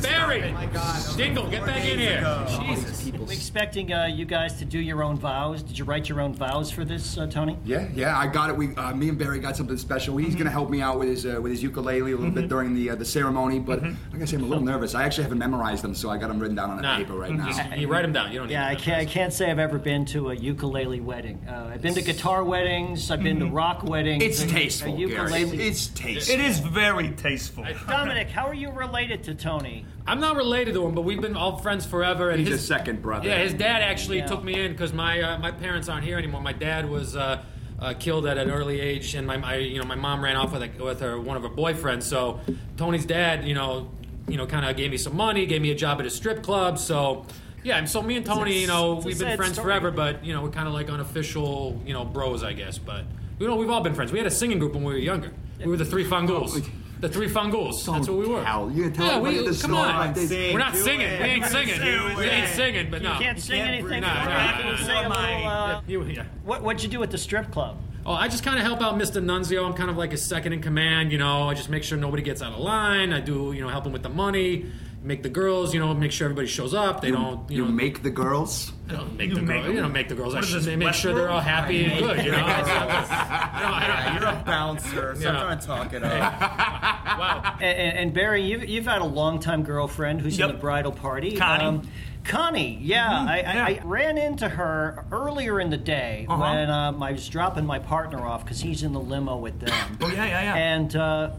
[0.02, 1.16] Barry, Oh my God.
[1.16, 2.18] Dingle, get back in here.
[2.18, 2.46] ago.
[2.64, 3.10] Jesus.
[3.18, 5.62] We're expecting uh, you guys to do your own vows.
[5.62, 7.58] Did you write your own vows for this, uh, Tony?
[7.64, 8.56] Yeah, yeah, I got it.
[8.56, 10.16] We, uh, me and Barry got something special.
[10.16, 10.38] He's Mm-hmm.
[10.38, 12.90] gonna help me out with his uh, with his ukulele a little bit during the
[12.90, 13.58] uh, the ceremony.
[13.58, 14.12] But Mm-hmm.
[14.12, 14.94] like I said, I'm a little nervous.
[14.94, 17.14] I actually haven't memorized them, so I got them written down on a Nah, paper
[17.14, 17.46] right now.
[17.46, 18.32] just- you write them down.
[18.32, 21.00] You don't need Yeah, I can't, I can't say I've ever been to a ukulele
[21.00, 21.44] wedding.
[21.48, 23.10] Uh, I've been to guitar weddings.
[23.10, 24.22] I've been to rock weddings.
[24.22, 25.10] It's A- a tasteful, Gary.
[25.10, 25.58] ukulele.
[25.62, 26.34] It's tasteful.
[26.34, 27.64] It is very tasteful.
[28.11, 29.86] Dominic, how are you related to Tony?
[30.04, 32.30] I'm not related to him, but we've been all friends forever.
[32.30, 33.28] And He's his a second brother.
[33.28, 34.26] Yeah, his dad actually Yeah.
[34.26, 36.40] took me in because my uh, my parents aren't here anymore.
[36.40, 37.40] My dad was uh,
[37.78, 40.52] uh, killed at an early age, and my, my you know my mom ran off
[40.52, 42.02] with a, with her one of her boyfriends.
[42.02, 42.40] So
[42.76, 43.92] Tony's dad, you know,
[44.26, 46.42] you know, kind of gave me some money, gave me a job at a strip
[46.42, 46.78] club.
[46.78, 47.26] So.
[47.62, 49.66] Yeah, and so me and Tony, you know, we've been friends story.
[49.66, 52.78] forever, but you know, we're kind of like unofficial, you know, bros, I guess.
[52.78, 53.04] But
[53.38, 54.12] you know, we've all been friends.
[54.12, 55.30] We had a singing group when we were younger.
[55.58, 56.66] We were the Three Fangools.
[57.01, 57.84] The Three Fangools.
[57.86, 58.42] That's what we were.
[58.44, 58.70] Tell.
[58.70, 59.96] You gonna tell Yeah, we, this come story on.
[59.96, 60.16] like?
[60.16, 61.07] Sing, We're not do singing.
[61.07, 61.20] it.
[61.20, 61.80] We ain't singing.
[62.16, 63.14] We ain't singing, but no.
[63.14, 63.86] You can't sing can't anything.
[63.88, 64.03] breathe.
[64.03, 64.44] Nah, for nah, me.
[64.44, 66.24] nah, Can you nah, sing a little, uh, yeah.
[66.44, 67.78] what, what'd you do at the strip club?
[68.05, 69.22] Oh, I just kind of help out Mr.
[69.22, 69.64] Nunzio.
[69.66, 71.12] I'm kind of like his second in command.
[71.12, 73.12] You know, I just make sure nobody gets out of line.
[73.12, 74.66] I do, you know, help him with the money,
[75.03, 77.01] make the girls, you know, make sure everybody shows up.
[77.01, 78.72] They don't, you, You know, make the girls.
[78.88, 79.74] I don't make you the make girls, them?
[79.76, 80.34] you know, make the girls.
[80.34, 82.24] I What is should this, make sure they're all happy and good.
[82.24, 85.14] You know, I don't, I don't, You're a bouncer.
[85.16, 85.40] Stop Yeah.
[85.40, 86.40] trying to talk it up.
[86.40, 87.57] wow.
[87.61, 90.51] And, and and Barry, you've, you've had a longtime girlfriend who's Yep.
[90.51, 91.36] in the bridal party.
[91.36, 91.82] Connie.
[92.22, 93.64] Connie, yeah, I, I, yeah.
[93.64, 96.38] I ran into her earlier in the day Uh-huh.
[96.40, 99.98] when um, I was dropping my partner off because he's in the limo with them.
[100.03, 100.55] Oh, yeah, yeah, yeah.
[100.55, 101.30] And uh,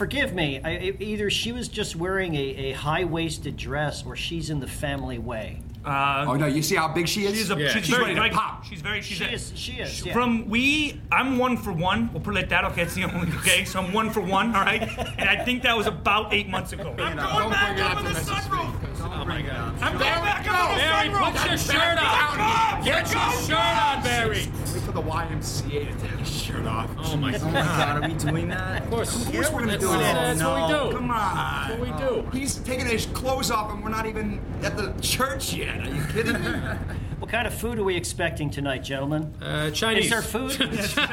[0.00, 4.16] forgive me, I, I- either she was just wearing a, a high waisted dress or
[4.16, 5.60] she's in the family way.
[5.84, 7.36] Uh, Oh no, you see how big she is?
[7.36, 7.68] she's a, Yeah.
[7.68, 8.64] she's, She's very, ready to like, pop.
[8.64, 9.02] She's very.
[9.02, 9.52] She's She a- is.
[9.54, 10.04] She is.
[10.06, 10.12] Yeah.
[10.14, 12.10] From we, I'm one for one.
[12.12, 12.64] We'll put it like that.
[12.66, 13.28] Okay, it's the only.
[13.38, 14.54] Okay, so I'm one for one.
[14.56, 14.82] All right,
[15.18, 16.94] and I think that was about eight months ago.
[16.98, 18.89] I'm going back up in the sunroof.
[19.12, 19.74] Oh my God.
[19.82, 21.36] I'm going back up in the Barry, sunroof.
[21.36, 22.84] put your shirt on.
[22.84, 24.46] Get your shirt on, Barry.
[24.72, 26.90] Wait for the YMCA to take his shirt off.
[26.98, 28.82] Oh my Oh my God, are we doing that?
[28.84, 29.98] Of course, Of course we're gonna do it.
[29.98, 30.96] That's what we do.
[30.96, 31.68] Come on.
[31.68, 32.28] That's what we do.
[32.38, 35.86] He's taking his clothes off, and we're not even at the church yet.
[35.86, 36.50] Are you kidding me?
[37.20, 39.34] What kind of food are we expecting tonight, gentlemen?
[39.42, 40.06] Uh, Chinese.
[40.06, 40.50] Is there food?
[40.72, 41.06] is there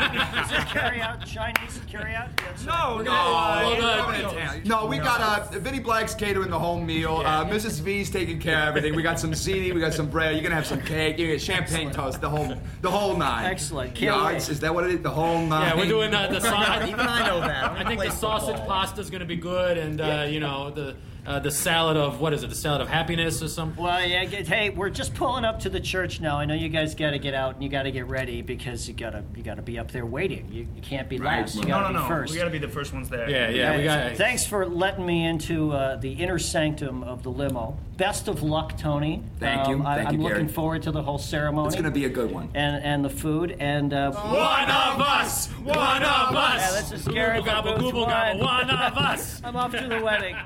[0.69, 2.29] carry out Chinese carry out?
[2.39, 2.65] Yes.
[2.65, 3.11] No, no.
[3.11, 4.31] well, uh,
[4.61, 5.19] the- No, we got
[5.53, 7.17] uh, Vinny Black's catering the whole meal.
[7.25, 7.81] Uh, Mrs.
[7.87, 8.95] V's taking care of everything.
[8.95, 10.33] We got some ziti, we got some bread.
[10.33, 11.17] You're gonna have some cake.
[11.17, 13.45] You get champagne toast, the whole, the whole nine.
[13.45, 13.95] Excellent.
[13.95, 14.49] Can't Yeah, wait.
[14.49, 14.99] is that what it is?
[15.01, 15.69] The whole nine.
[15.69, 16.89] Yeah, we're doing uh, the sausage.
[16.89, 17.71] Even I know that.
[17.71, 20.97] I think the sausage pasta is going to be good, and uh, you know the
[21.27, 22.49] uh, the salad of what is it?
[22.49, 23.83] The salad of happiness or something.
[23.83, 24.23] Well, yeah.
[24.25, 26.37] get- Hey, we're just pulling up to the church now.
[26.39, 28.87] I know you guys got to get out and you got to get ready because
[28.87, 30.47] you gotta you got to be up there waiting.
[30.51, 31.41] You, you can't be Right.
[31.41, 31.55] last.
[31.55, 32.07] You No, got to no, be no.
[32.07, 32.31] first.
[32.31, 33.29] We got to be the first ones there.
[33.29, 34.13] Yeah, yeah, we got.
[34.15, 37.77] Thanks for letting me into uh, the inner sanctum of the limo.
[37.97, 39.15] Best of luck, Tony.
[39.15, 39.83] Um, Thank you.
[39.83, 40.47] I, Thank I'm you, looking Gary.
[40.53, 41.67] forward to the whole ceremony.
[41.67, 42.49] It's gonna be a good one.
[42.53, 45.47] and and the food and uh, One of us.
[45.47, 46.61] One of us.
[46.61, 48.39] Yeah, this is Gary Google gobble, from Booth google gobble.
[48.39, 48.67] Wine.
[48.67, 49.41] One of us.
[49.43, 50.35] I'm off to the wedding.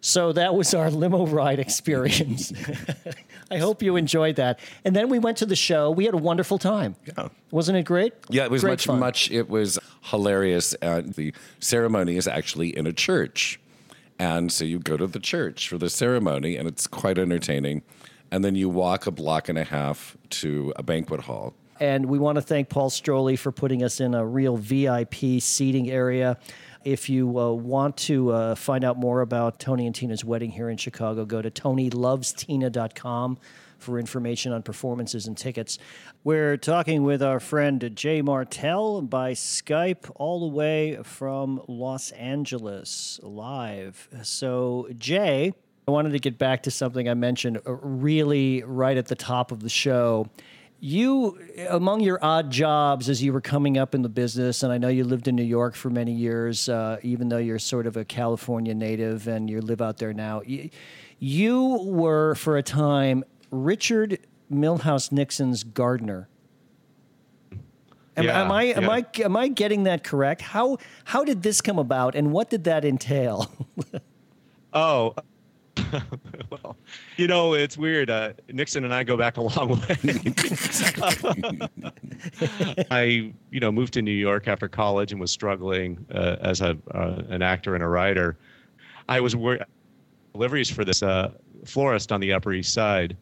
[0.00, 2.52] So that was our limo ride experience.
[3.50, 4.60] I hope you enjoyed that.
[4.84, 5.90] And then we went to the show.
[5.90, 6.94] We had a wonderful time.
[7.04, 7.28] Yeah.
[7.50, 8.14] Wasn't it great?
[8.30, 9.00] Yeah, it was Great much, fun.
[9.00, 9.30] much.
[9.32, 10.72] It was hilarious.
[10.74, 13.58] And the ceremony is actually in a church,
[14.18, 17.82] and so you go to the church for the ceremony, and it's quite entertaining.
[18.30, 21.54] And then you walk a block and a half to a banquet hall.
[21.80, 25.90] And we want to thank Paul Stroley for putting us in a real VIP seating
[25.90, 26.36] area.
[26.84, 30.68] If you uh, want to uh, find out more about Tony and Tina's wedding here
[30.68, 33.38] in Chicago, go to TonyLovesTina.com.
[33.78, 35.78] for information on performances and tickets.
[36.24, 43.20] We're talking with our friend Jay Martel by Skype all the way from Los Angeles
[43.22, 44.08] live.
[44.22, 45.52] So, Jay,
[45.86, 49.60] I wanted to get back to something I mentioned really right at the top of
[49.60, 50.28] the show.
[50.80, 54.78] You, among your odd jobs as you were coming up in the business, and I
[54.78, 57.96] know you lived in New York for many years, uh, even though you're sort of
[57.96, 60.42] a California native and you live out there now.
[60.44, 60.70] You,
[61.18, 64.18] you were, for a time, Richard
[64.52, 66.28] Milhous Nixon's gardener.
[68.16, 68.90] Am, Yeah, am I am yeah.
[68.90, 70.42] I am I getting that correct?
[70.42, 73.50] How how did this come about, and what did that entail?
[74.74, 75.14] Oh,
[76.50, 76.76] well,
[77.16, 78.10] you know, it's weird.
[78.10, 79.96] Uh, Nixon and I go back a long way.
[82.90, 86.76] I, you know, moved to New York after college and was struggling uh, as a
[86.92, 88.36] uh, an actor and a writer.
[89.08, 89.66] I was working
[90.32, 91.32] deliveries for this uh,
[91.64, 93.16] florist on the Upper East Side,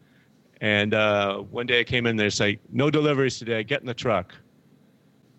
[0.60, 3.62] and uh, one day I came in there and say, "No deliveries today.
[3.64, 4.34] Get in the truck."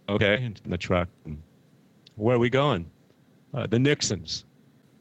[0.10, 1.10] Okay, in the truck.
[2.16, 2.90] Where are we going?
[3.54, 4.46] Uh, the Nixons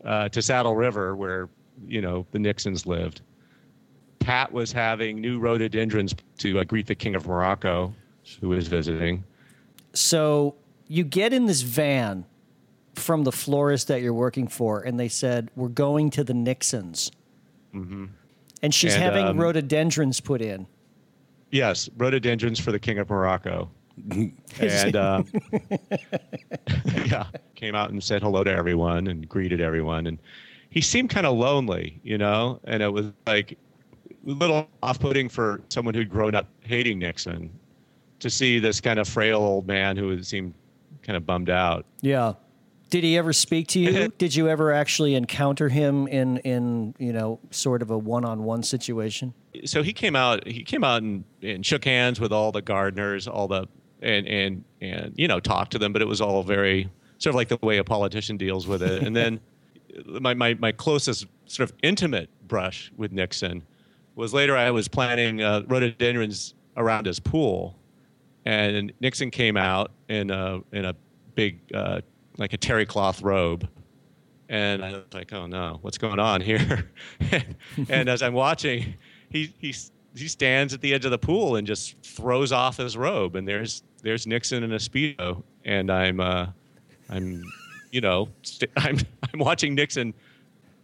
[0.04, 1.48] uh, to Saddle River, where
[1.86, 3.22] you know the Nixons lived.
[4.20, 7.94] Pat was having new rhododendrons to uh, greet the King of Morocco,
[8.40, 9.22] who was visiting.
[9.92, 10.56] So
[10.88, 12.24] you get in this van
[12.94, 17.10] from the florist that you're working for, and they said, We're going to the Nixons.
[17.72, 18.06] hmm
[18.66, 20.66] And she's And, having um, rhododendrons put in.
[21.52, 23.70] Yes, rhododendrons for the King of Morocco.
[24.10, 25.22] and uh,
[27.06, 30.08] yeah, came out and said hello to everyone and greeted everyone.
[30.08, 30.18] And
[30.70, 33.56] he seemed kind of lonely, you know, and it was like a
[34.24, 37.48] little off-putting for someone who'd grown up hating Nixon
[38.18, 40.54] to see this kind of frail old man who seemed
[41.02, 41.86] kind of bummed out.
[42.00, 42.32] Yeah.
[42.88, 44.08] Did he ever speak to you?
[44.18, 48.44] Did you ever actually encounter him in, in you know, sort of a one on
[48.44, 49.34] one situation?
[49.64, 53.26] so he came out he came out and, and shook hands with all the gardeners
[53.26, 53.66] all the
[54.02, 57.36] and and and you know talked to them but it was all very sort of
[57.36, 59.40] like the way a politician deals with it and then
[60.20, 63.62] my, my my closest sort of intimate brush with nixon
[64.14, 67.78] was later i was planting uh, rhododendrons around his pool
[68.44, 70.94] and nixon came out in a in a
[71.34, 72.00] big uh,
[72.38, 73.68] like a terry cloth robe
[74.48, 76.90] and I was like, "Oh no, what's going on here?"
[77.88, 78.94] and as I'm watching,
[79.28, 79.74] he he
[80.14, 83.46] he stands at the edge of the pool and just throws off his robe, and
[83.46, 86.46] there's there's Nixon in a speedo, and I'm uh,
[87.08, 87.42] I'm
[87.90, 88.98] you know st- I'm
[89.32, 90.14] I'm watching Nixon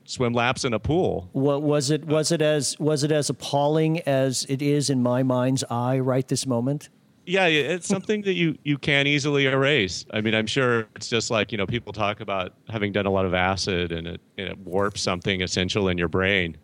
[0.04, 1.28] swim laps in a pool.
[1.32, 2.04] What was it?
[2.04, 6.26] Was it as was it as appalling as it is in my mind's eye right
[6.26, 6.88] this moment?
[7.24, 10.04] Yeah, yeah, it's something that you you can't easily erase.
[10.12, 13.10] I mean, I'm sure it's just like you know people talk about having done a
[13.10, 16.56] lot of acid and it and it warps something essential in your brain.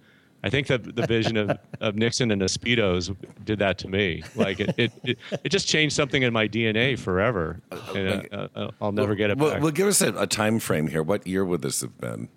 [0.45, 4.23] I think that the vision of, of Nixon and the speedos did that to me.
[4.37, 7.61] Like it, it, it, it just changed something in my DNA forever,
[7.95, 9.63] and uh, uh, I'll never get it well, back.
[9.63, 11.03] Well, give us a, a time frame here.
[11.03, 12.29] What year would this have been?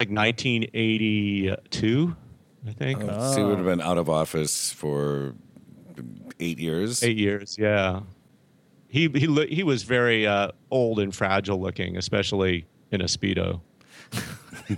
[0.00, 2.16] like 1982,
[2.66, 3.00] I think.
[3.00, 5.34] So he would have been out of office for
[6.40, 7.02] eight years.
[7.02, 8.00] Eight years, yeah.
[8.88, 13.60] He he lo- he was very uh, old and fragile looking, especially in a speedo.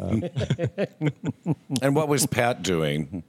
[0.00, 0.24] Um,
[1.82, 3.22] and what was Pat doing?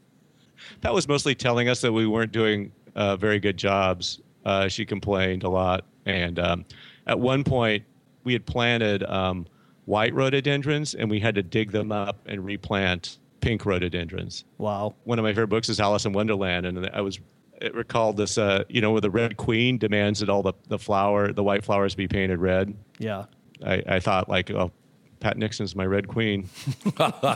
[0.82, 4.21] Pat was mostly telling us that we weren't doing uh, very good jobs.
[4.43, 6.65] Uh, she complained a lot, and um,
[7.05, 7.84] at one point
[8.23, 9.45] we had planted um,
[9.86, 14.45] white rhododendrons, and we had to dig them up and replant pink rhododendrons.
[14.57, 14.95] Wow.
[15.03, 17.19] One of my favorite books is Alice in Wonderland, and I was
[17.62, 20.80] it recalled this, uh, you know, where the Red Queen demands that all the, the
[20.80, 22.76] flower, the white flowers be painted red.
[22.97, 23.26] Yeah.
[23.66, 24.72] I, I thought like, oh,
[25.20, 26.49] Pat Nixon's my Red Queen.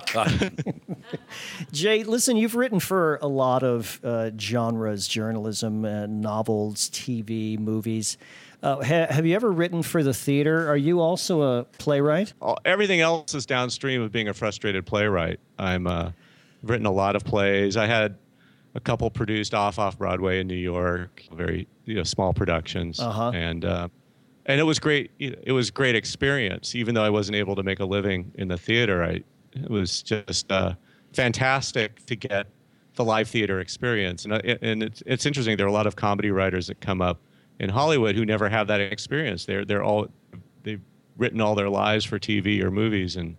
[1.71, 8.17] Jay, listen, you've written for a lot of uh, genres, journalism, uh, novels, TV, movies.
[8.63, 10.67] Uh, ha- have you ever written for the theater?
[10.67, 12.33] Are you also a playwright?
[12.65, 15.39] everything else is downstream of being a frustrated playwright.
[15.59, 16.11] I'm uh,
[16.63, 17.77] written a lot of plays.
[17.77, 18.17] I had
[18.75, 23.31] a couple produced off off Broadway in New York, very you know small productions, Uh-huh.
[23.33, 23.87] and uh,
[24.45, 25.11] and it was great.
[25.19, 28.57] It was great experience, even though I wasn't able to make a living in the
[28.57, 29.03] theater.
[29.03, 29.21] I
[29.53, 30.73] it was just uh,
[31.13, 32.47] fantastic to get
[32.95, 35.57] the live theater experience, and I, and it's it's interesting.
[35.57, 37.19] There are a lot of comedy writers that come up
[37.59, 39.45] in Hollywood who never have that experience.
[39.45, 40.07] They're they're all
[40.63, 40.81] they've
[41.17, 43.37] written all their lives for TV or movies, and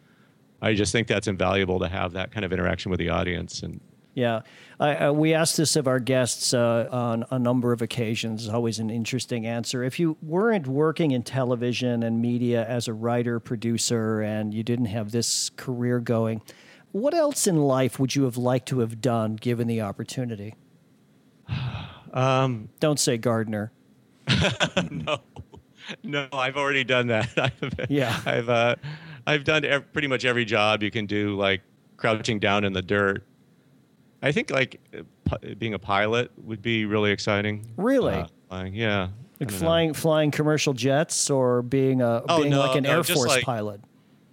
[0.63, 3.63] I just think that's invaluable to have that kind of interaction with the audience.
[3.63, 3.81] And
[4.17, 4.41] Yeah,
[4.81, 8.47] I, uh, we asked this of our guests uh, on a number of occasions.
[8.47, 9.85] It's always an interesting answer.
[9.85, 14.87] If you weren't working in television and media as a writer, producer, and you didn't
[14.87, 16.41] have this career going,
[16.93, 20.55] what else in life would you have liked to have done given the opportunity?
[22.13, 23.73] Um, Don't say gardener.
[24.91, 25.19] no,
[26.03, 27.29] no, I've already done that.
[27.37, 28.19] I've, Yeah.
[28.25, 28.77] I've uh,
[29.27, 31.61] I've done ev- pretty much every job you can do, like
[31.99, 33.23] crouching down in the dirt.
[34.27, 37.67] I think like uh, being a pilot would be really exciting.
[37.77, 38.15] Really?
[38.15, 39.09] Uh, flying, yeah.
[39.41, 39.59] Like don't know.
[39.67, 43.29] flying flying commercial jets or being a Oh, being no, like an no, Air Force
[43.29, 43.81] like- pilot.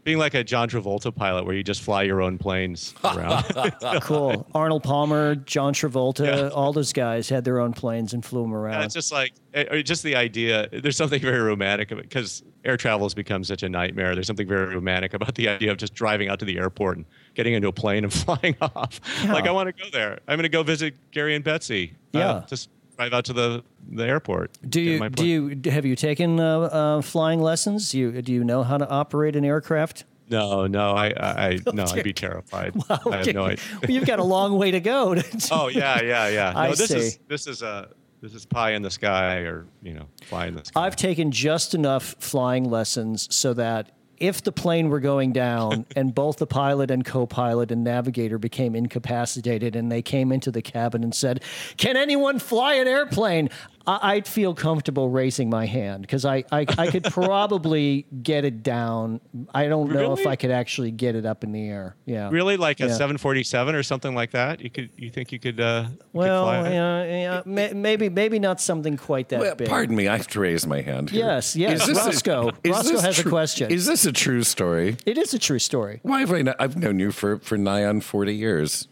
[0.04, 3.44] Being like a John Travolta pilot, where you just fly your own planes around.
[4.02, 4.46] cool.
[4.54, 6.48] Arnold Palmer, John Travolta, Yeah.
[6.50, 8.80] all those guys had their own planes and flew them around.
[8.80, 10.68] Yeah, it's just like, eh, just the idea.
[10.72, 14.14] There's something very romantic of it because air travel has become such a nightmare.
[14.14, 17.06] There's something very romantic about the idea of just driving out to the airport and
[17.34, 19.00] getting into a plane and flying off.
[19.28, 20.20] Like, I want to go there.
[20.28, 21.94] I'm going to go visit Gary and Betsy.
[22.14, 22.44] Uh, Yeah.
[22.48, 24.52] just drive out to the the airport.
[24.68, 27.94] do you do you have you taken uh, uh, flying lessons?
[27.94, 30.06] You do you know how to operate an aircraft?
[30.30, 32.74] No, no, I, I, I no, I'd be terrified.
[32.90, 33.64] I have no idea.
[33.82, 35.16] Well, you've got a long way to go.
[35.52, 36.52] oh yeah, yeah, yeah.
[36.54, 37.20] No, I this is see.
[37.28, 37.90] this is a
[38.22, 40.86] this is pie in the sky, or you know, fly in the sky.
[40.86, 43.92] I've taken just enough flying lessons so that
[44.24, 48.74] if the plane were going down and both the pilot and co-pilot and navigator became
[48.74, 51.44] incapacitated and they came into the cabin and said,
[51.76, 53.50] "Can anyone fly an airplane?"
[53.86, 58.64] I- I'd feel comfortable raising my hand because I, I I could probably get it
[58.64, 59.20] down.
[59.54, 61.96] I don't know if I could actually get it up in the air.
[62.06, 62.30] Yeah.
[62.32, 64.62] Really, like a 747 or something like that?
[64.62, 65.60] You could, you think you could?
[65.60, 69.56] Uh, you could Well, fly yeah, yeah, may- maybe maybe not something quite that Well,
[69.56, 69.68] big.
[69.68, 71.10] pardon me, I have to raise my hand.
[71.10, 71.26] Here.
[71.26, 71.82] Yes, yes.
[71.82, 72.50] Is this a- Roscoe.
[72.64, 73.72] is Roscoe this has a question.
[73.72, 74.98] Is this a true story?
[75.06, 76.00] It is a true story.
[76.04, 76.56] Why have I not?
[76.60, 78.88] I've known you for, for nigh on 40 years.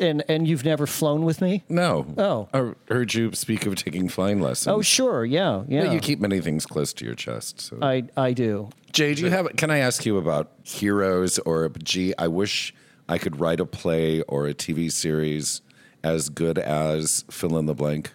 [0.00, 1.64] And and you've never flown with me?
[1.68, 2.06] No.
[2.16, 2.48] Oh.
[2.52, 4.68] I heard you speak of taking flying lessons.
[4.68, 5.24] Oh, sure.
[5.24, 5.84] Yeah, yeah.
[5.84, 7.60] Well, you keep many things close to your chest.
[7.60, 7.78] So.
[7.82, 8.70] I I do.
[8.92, 9.48] Jay, do you have?
[9.56, 12.14] Can I ask you about heroes or gee?
[12.18, 12.74] I wish
[13.08, 15.62] I could write a play or a TV series
[16.04, 18.12] as good as fill in the blank.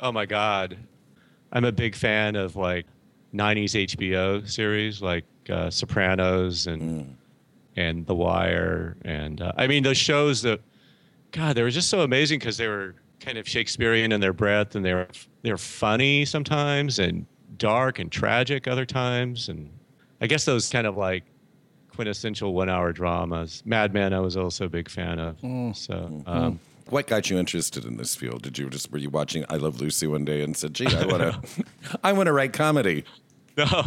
[0.00, 0.78] Oh my God,
[1.52, 2.86] I'm a big fan of like
[3.34, 7.16] '90s HBO series like uh, Sopranos and
[7.76, 10.60] and The Wire, and uh, I mean those shows that
[11.32, 14.74] God they were just so amazing because they were kind of Shakespearean in their breadth,
[14.74, 15.08] and they were
[15.42, 17.26] they were funny sometimes and
[17.56, 19.70] dark and tragic other times, and
[20.20, 21.24] I guess those kind of like
[21.94, 23.62] quintessential one-hour dramas.
[23.66, 25.38] Mad Men, I was also a big fan of.
[25.76, 26.22] So.
[26.26, 28.42] Um, What got you interested in this field?
[28.42, 31.04] Did you just were you watching I Love Lucy one day and said, "Gee, I
[31.06, 31.64] want to,
[32.04, 33.04] I want to write comedy."
[33.56, 33.84] No,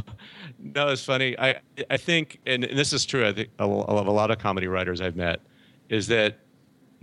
[0.59, 1.37] no, it's funny.
[1.39, 3.25] I I think, and, and this is true.
[3.27, 3.69] I think of
[4.07, 5.41] a lot of comedy writers I've met
[5.89, 6.39] is that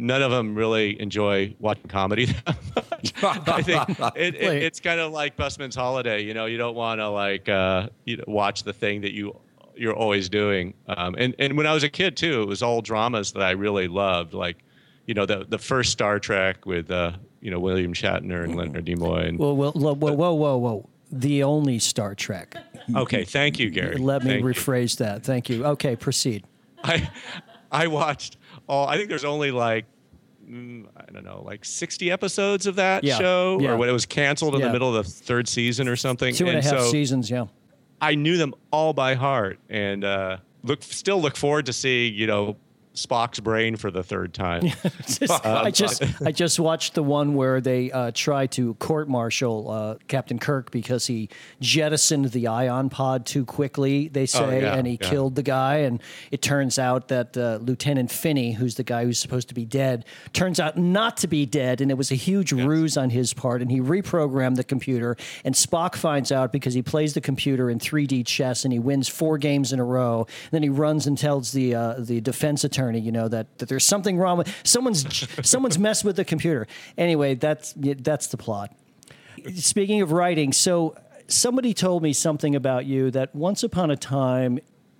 [0.00, 3.12] none of them really enjoy watching comedy that much.
[3.22, 6.22] I think it, it, it's kind of like Busman's Holiday.
[6.22, 9.38] You know, you don't want to like uh, you know, watch the thing that you
[9.76, 10.74] you're always doing.
[10.88, 13.52] Um, and and when I was a kid too, it was all dramas that I
[13.52, 14.58] really loved, like
[15.06, 18.86] you know the the first Star Trek with uh, you know William Shatner and Leonard
[18.86, 19.28] Nimoy.
[19.28, 20.88] And, Whoa, whoa, whoa, whoa, whoa, whoa.
[21.12, 22.56] The only Star Trek.
[22.94, 23.96] okay, thank you, Gary.
[23.96, 24.50] Let me Thank you.
[24.50, 25.24] rephrase that.
[25.24, 25.64] Thank you.
[25.64, 26.44] Okay, proceed.
[26.84, 27.10] I
[27.72, 28.36] I watched
[28.70, 28.86] all.
[28.88, 29.84] I think there's only like
[30.48, 33.70] mm, I don't know, like 60 episodes of that Yeah, show, yeah.
[33.70, 34.66] or when it was canceled in Yeah.
[34.68, 36.34] the middle of the third season or something.
[36.34, 37.30] Two and a half so seasons.
[37.30, 37.46] Yeah.
[38.00, 42.26] I knew them all by heart, and uh, look still look forward to seeing you
[42.26, 42.56] know
[42.94, 44.62] Spock's brain for the third time.
[45.06, 49.70] Just- I just I just watched the one where they uh, try to court martial
[49.70, 51.28] uh, Captain Kirk because he
[51.60, 54.08] jettisoned the ion pod too quickly.
[54.08, 55.08] They say, Oh, yeah, and he yeah.
[55.08, 55.76] killed the guy.
[55.78, 59.64] And it turns out that uh, Lieutenant Finney, who's the guy who's supposed to be
[59.64, 63.32] dead, turns out not to be dead, and it was a huge ruse on his
[63.32, 63.62] part.
[63.62, 65.16] And he reprogrammed the computer.
[65.44, 69.08] And Spock finds out because he plays the computer in 3D chess, and he wins
[69.08, 70.26] four games in a row.
[70.50, 73.84] then he runs and tells the uh, the defense attorney, you know, that, that there's
[73.84, 76.66] something wrong with someone's someone's messed with the computer.
[76.96, 78.74] Anyway, that's that's the plot.
[79.54, 84.58] Speaking of writing, so somebody told me something about you that once upon a time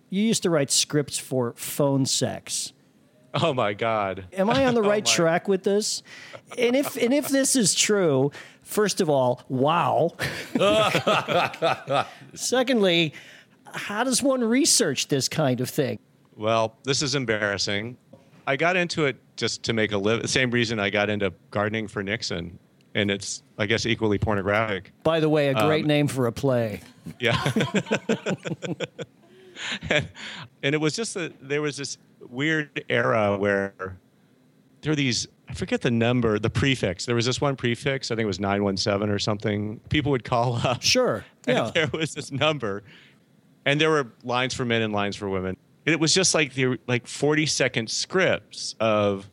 [0.09, 2.72] you used to write scripts for phone sex.
[3.35, 4.24] oh my God!
[4.33, 6.03] Am I on the Oh right my- track with this?
[6.59, 10.11] And if and if this is true, first of all, wow.
[12.35, 13.12] Secondly,
[13.72, 15.99] how does one research this kind of thing?
[16.41, 17.99] Well, this is embarrassing.
[18.47, 20.22] I got into it just to make a living.
[20.22, 22.59] The same reason I got into gardening for Nixon,
[22.95, 24.91] and it's I guess equally pornographic.
[25.03, 26.80] By the way, a great Um, name for a play.
[27.18, 27.38] Yeah.
[29.91, 30.09] and,
[30.62, 33.74] and it was just that there was this weird era where
[34.80, 37.05] there were these, I forget the number, the prefix.
[37.05, 39.78] There was this one prefix, I think it was 917 or something.
[39.91, 40.80] People would call up.
[40.82, 41.22] Sure.
[41.47, 41.70] And Yeah.
[41.74, 42.82] there was this number.
[43.66, 45.57] And there were lines for men and lines for women.
[45.87, 49.31] It was just like the like 40 second scripts of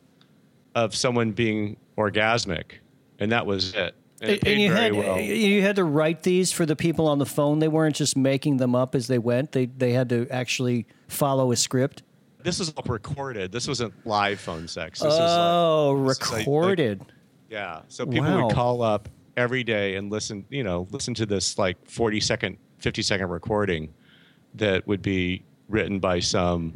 [0.74, 2.78] of someone being orgasmic
[3.18, 3.94] and that was it.
[4.20, 5.20] And, it And you had well.
[5.20, 7.58] you had to write these for the people on the phone.
[7.60, 9.52] They weren't just making them up as they went.
[9.52, 12.02] They they had to actually follow a script.
[12.42, 13.52] This was all recorded.
[13.52, 15.00] This wasn't live phone sex.
[15.00, 17.02] This oh, was like, oh, is like- recorded.
[17.50, 17.80] Yeah.
[17.88, 18.46] So people Wow.
[18.46, 22.58] would call up every day and listen, you know, listen to this like 40 second,
[22.78, 23.92] 50 second recording
[24.54, 26.72] that would be written by some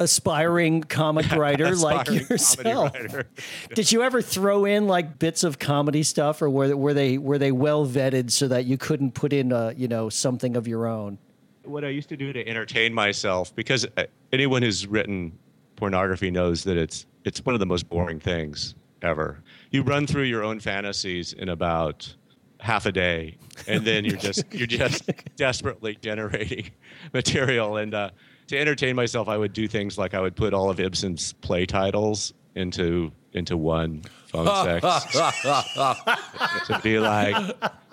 [0.00, 2.94] Aspiring comic writer like aspiring comedy yourself.
[2.94, 3.28] writer.
[3.74, 7.36] Did you ever throw in like bits of comedy stuff, or were were they were
[7.36, 10.86] they well vetted so that you couldn't put in uh, you know something of your
[10.86, 11.18] own?
[11.64, 15.38] What I used to do to entertain myself, because uh, anyone who's written
[15.76, 19.42] pornography knows that it's it's one of the most boring things ever.
[19.70, 22.14] You run through your own fantasies in about
[22.60, 23.36] half a day,
[23.66, 26.70] and then you're just you're just desperately generating
[27.12, 27.76] material.
[27.76, 28.10] And uh,
[28.50, 31.66] to entertain myself, I would do things like I would put all of Ibsen's play
[31.66, 34.82] titles into into one phone sex.
[36.66, 37.36] to be like,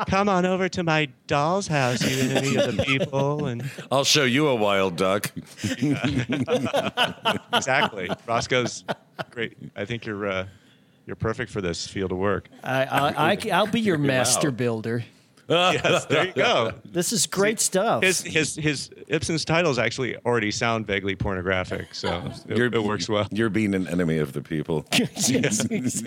[0.07, 4.23] come on over to my doll's house, you enemy of the people, and I'll show
[4.23, 5.31] you a wild duck.
[7.53, 8.09] exactly.
[8.25, 8.83] Roscoe's
[9.29, 9.55] great.
[9.75, 10.47] I think you're uh,
[11.05, 12.49] you're perfect for this field of work.
[12.63, 15.05] I, I, I I'll be your master builder.
[15.49, 16.73] yes, there you go.
[16.83, 18.03] This is great stuff.
[18.03, 23.27] His his his Ibsen's titles actually already sound vaguely pornographic, so it, it works well.
[23.31, 24.85] You're being an enemy of the people.
[25.27, 26.03] Yes, yes.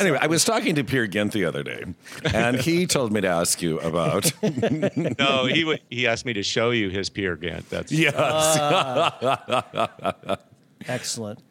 [0.00, 1.84] Anyway, I was talking to Pierre Gint the other day,
[2.32, 4.32] and he told me to ask you about.
[5.18, 7.68] No, he would- he asked me to show you his Peer Gynt.
[7.70, 8.14] That's Yes.
[8.16, 10.36] Ah.
[10.86, 11.42] Excellent.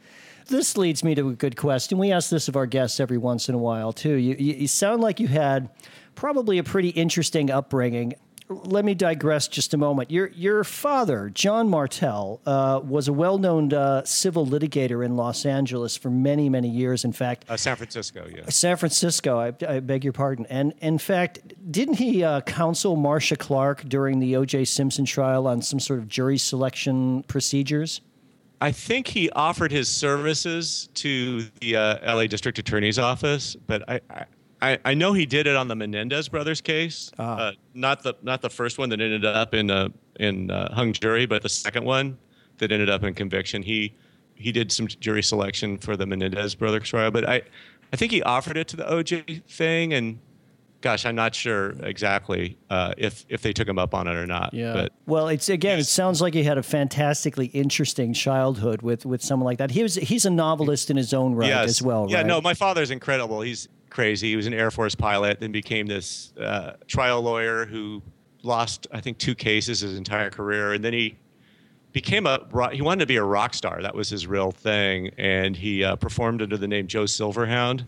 [0.47, 1.97] This leads me to a good question.
[1.97, 4.15] We ask this of our guests every once in a while too.
[4.15, 5.69] You, you, you sound like you had
[6.17, 8.15] probably a pretty interesting upbringing.
[8.49, 10.09] Let me digress just a moment.
[10.09, 15.97] Your your father, John Martel, uh, was a well-known uh, civil litigator in Los Angeles
[15.97, 17.03] for many, many years.
[17.03, 18.25] In fact, uh, San Francisco.
[18.33, 18.49] Yeah.
[18.49, 19.37] San Francisco.
[19.37, 20.45] I, I beg your pardon.
[20.49, 21.39] And in fact,
[21.69, 24.63] didn't he uh, counsel Marcia Clark during the O.J.
[24.63, 27.99] Simpson trial on some sort of jury selection procedures?
[28.61, 33.99] I think he offered his services to the uh, LA District Attorney's Office, but I,
[34.09, 34.25] I,
[34.61, 38.49] I know he did it on the Menendez brothers case, uh, not the not the
[38.49, 42.17] first one that ended up in a in uh, hung jury, but the second one
[42.57, 43.61] that ended up in conviction.
[43.61, 43.93] He
[44.35, 47.41] he did some jury selection for the Menendez brothers trial, but I
[47.93, 50.19] I think he offered it to the OJ thing, and
[50.81, 54.25] gosh, I'm not sure exactly uh, if if they took him up on it or
[54.25, 54.53] not.
[54.55, 54.73] Yeah.
[54.73, 59.21] but well, it's again, it sounds like he had a fantastically interesting childhood with with
[59.21, 59.69] someone like that.
[59.71, 61.69] He was he's a novelist in his own right Yes.
[61.69, 62.25] as well, Yeah, right?
[62.25, 63.41] no, my father's incredible.
[63.41, 64.29] He's crazy.
[64.29, 68.03] He was an Air Force pilot, then became this uh, trial lawyer who
[68.43, 71.17] lost, I think, two cases his entire career, and then he
[71.93, 72.39] became a
[72.71, 73.81] he wanted to be a rock star.
[73.81, 77.87] That was his real thing, and he uh, performed under the name Joe Silverhound.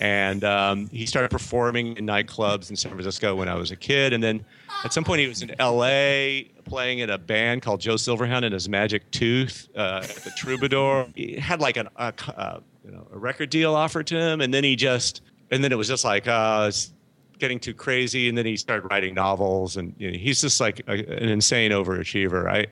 [0.00, 4.12] And um, he started performing in nightclubs in San Francisco when I was a kid.
[4.12, 4.44] And then
[4.84, 8.52] at some point, he was in LA playing in a band called Joe Silverhound and
[8.52, 11.08] his Magic Tooth uh, the Troubadour.
[11.16, 14.42] He had like an, a, uh, you know, a record deal offered to him.
[14.42, 16.92] And then he just, and then it was just like, uh, it's
[17.38, 18.28] getting too crazy.
[18.28, 19.76] And then he started writing novels.
[19.76, 22.48] And you know, he's just like a, an insane overachiever.
[22.50, 22.66] I,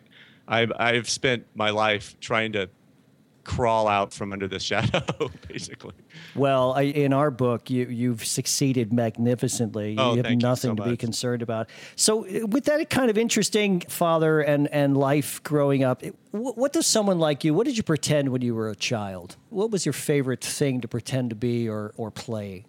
[0.46, 2.68] I've, I've spent my life trying to
[3.44, 5.02] crawl out from under the shadow,
[5.48, 5.94] basically.
[6.34, 9.94] Well, I, in our book, you you've succeeded magnificently.
[9.98, 11.70] Oh, you have thank you nothing so to be concerned about.
[11.96, 16.56] So, uh, with that kind of interesting father and and life growing up, it- wh-
[16.58, 17.54] what does someone like you?
[17.54, 19.36] What did you pretend when you were a child?
[19.48, 22.64] What was your favorite thing to pretend to be or or play?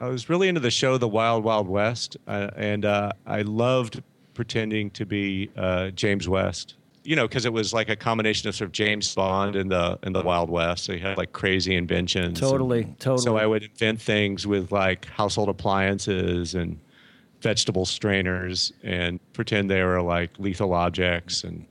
[0.00, 4.02] I was really into the show The Wild Wild West, uh, and uh, I loved
[4.34, 6.74] pretending to be uh, James West.
[7.04, 9.98] You know, because it was like a combination of sort of James Bond and the
[10.02, 10.84] and the Wild West.
[10.84, 12.26] So you had like crazy inventions.
[12.26, 13.22] and Totally, totally.
[13.22, 16.78] So I would invent things with like household appliances and
[17.40, 21.66] vegetable strainers, and pretend they were like lethal objects, and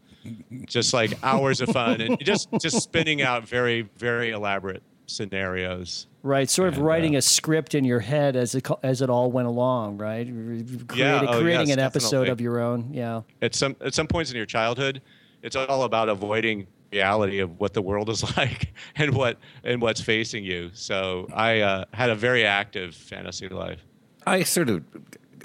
[0.66, 6.08] just like hours of fun, and just just spinning out very very elaborate scenarios.
[6.28, 9.10] Right, sort of And, writing uh, a script in your head as it as it
[9.10, 9.98] all went along.
[9.98, 12.30] Right, Creating, Yeah, oh, creating yes, an episode definitely.
[12.32, 12.94] of your own.
[12.94, 13.22] Yeah.
[13.42, 15.02] at some at some points in your childhood,
[15.42, 20.02] it's all about avoiding reality of what the world is like and what and what's
[20.02, 20.70] facing you.
[20.74, 23.80] So I uh, had a very active fantasy life.
[24.26, 24.84] I sort of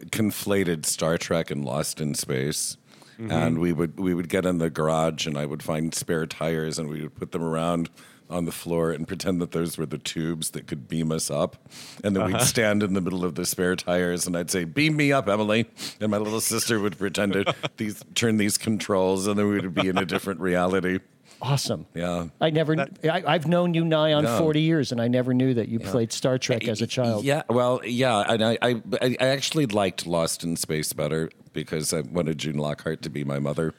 [0.07, 2.76] conflated Star Trek and Lost in Space.
[3.20, 3.30] Mhm.
[3.30, 6.76] And we would we would get in the garage and I would find spare tires
[6.78, 7.89] and we would put them around
[8.33, 11.57] on the floor and pretend that those were the tubes that could beam us up.
[12.03, 12.39] And then Uh-huh.
[12.39, 15.28] we'd stand in the middle of the spare tires and I'd say, Beam me up,
[15.28, 15.66] Emily.
[16.01, 19.74] And my little sister would pretend to these turn these controls and then we would
[19.74, 20.99] be in a different reality.
[21.41, 21.87] Awesome.
[21.93, 22.28] Yeah.
[22.41, 22.76] I never.
[23.03, 24.39] I, I've known you nigh on No.
[24.39, 27.24] forty years, and I never knew that you played Star Trek as a child.
[27.24, 32.03] Yeah, well, yeah, and I, I, I actually liked Lost in Space better because I
[32.03, 33.74] wanted June Lockhart to be my mother.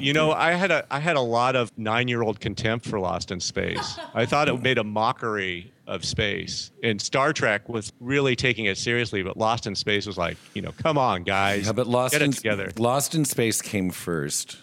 [0.00, 2.98] You know, I had a I had a lot of nine year old contempt for
[2.98, 3.98] Lost in Space.
[4.14, 8.78] I thought it made a mockery of space, and Star Trek was really taking it
[8.78, 9.22] seriously.
[9.22, 12.22] But Lost in Space was like, you know, come on, guys, Yeah, but Lost get
[12.22, 12.70] in it together.
[12.78, 14.58] Lost in Space came first.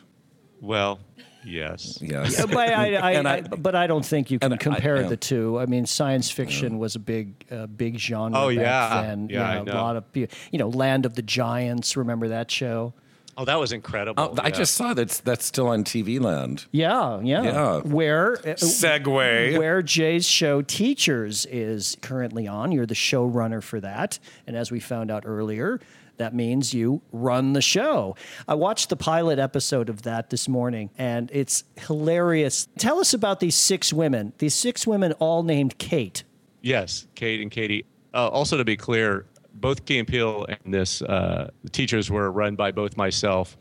[0.61, 0.99] Well,
[1.45, 2.37] yes, Yes.
[2.39, 5.03] Yeah, but I, I, I, I- but I don't think you can and I- compare
[5.07, 5.59] the two.
[5.59, 8.39] I mean, science fiction was a big, uh, big genre.
[8.39, 9.01] Oh, back yeah.
[9.03, 9.29] then.
[9.29, 9.73] Yeah, you I know, know.
[9.73, 10.03] a lot of.
[10.13, 11.95] You know, Land of the Giants.
[11.97, 12.93] Remember that show?
[13.37, 14.23] Oh, that was incredible.
[14.23, 16.65] Oh, I just saw that's that's still on TV Land.
[16.71, 17.43] Yeah, yeah.
[17.43, 17.77] Yeah.
[17.81, 19.57] Where uh, Segue.
[19.57, 22.71] where Jay's show Teachers is currently on.
[22.71, 24.17] You're the showrunner for that,
[24.47, 25.79] and as we found out earlier.
[26.17, 28.15] That means you run the show.
[28.47, 32.67] I watched the pilot episode of that this morning, and it's hilarious.
[32.79, 34.33] Tell us about these six women.
[34.39, 36.23] These six women, all named Kate.
[36.63, 37.85] Yes, Kate and Katie.
[38.15, 39.27] Uh, also, to be clear,
[39.59, 43.57] both Key and Peele and this uh, the teachers were run by both myself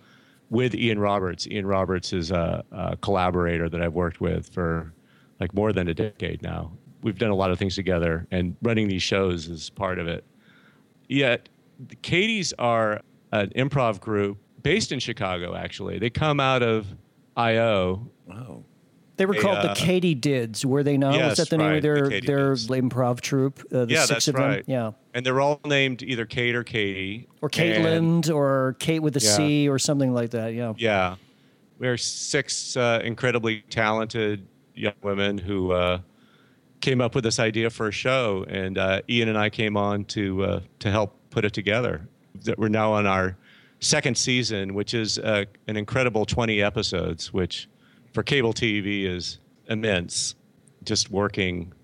[0.51, 1.47] with Ian Roberts.
[1.47, 4.93] Ian Roberts is a, a collaborator that I've worked with for
[5.41, 6.73] like more than a decade now.
[7.03, 10.25] We've done a lot of things together, and running these shows is part of it.
[11.09, 11.49] Yet,
[11.89, 13.01] the Katie's are
[13.33, 15.55] an improv group based in Chicago.
[15.55, 16.87] Actually, they come out of
[17.37, 18.65] IO, Wow.
[19.17, 21.19] They were They, called uh, the Katydids, were they not?
[21.19, 23.61] Was that the name of their Katy their improv troupe?
[23.73, 24.57] Uh, the yeah, six that's of right.
[24.67, 24.73] them.
[24.73, 24.91] Yeah.
[25.15, 29.65] and they're all named either Kate or Katie Or Caitlin or Kate with a C
[29.65, 29.71] Yeah.
[29.71, 30.53] or something like that.
[30.53, 30.75] Yeah.
[30.77, 31.17] Yeah,
[31.79, 36.01] we're six uh, incredibly talented young women who uh,
[36.81, 40.05] came up with this idea for a show, and uh, Ian and I came on
[40.07, 42.07] to uh, to help put it together.
[42.45, 43.37] That we're now on our
[43.81, 47.67] second season, which is uh, an incredible twenty episodes, which
[48.17, 50.37] for cable TV is immense.
[50.85, 51.75] Just working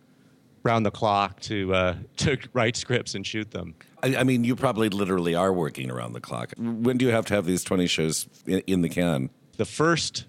[0.63, 3.75] round the clock to uh, to write scripts and shoot them.
[4.03, 6.55] I, I mean, you probably literally are working around the clock.
[6.57, 9.29] When do you have to have these 20 shows in, in the can?
[9.59, 10.25] the first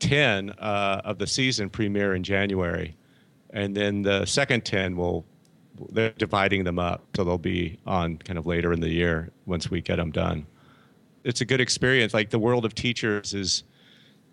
[0.00, 2.94] 10 uh, of the season premiere in January.
[3.48, 5.24] And then the second 10 will,
[5.90, 7.02] they're dividing them up.
[7.16, 10.46] So they'll be on kind of later in the year once we get them done.
[11.24, 12.12] It's a good experience.
[12.12, 13.64] Like the world of teachers is,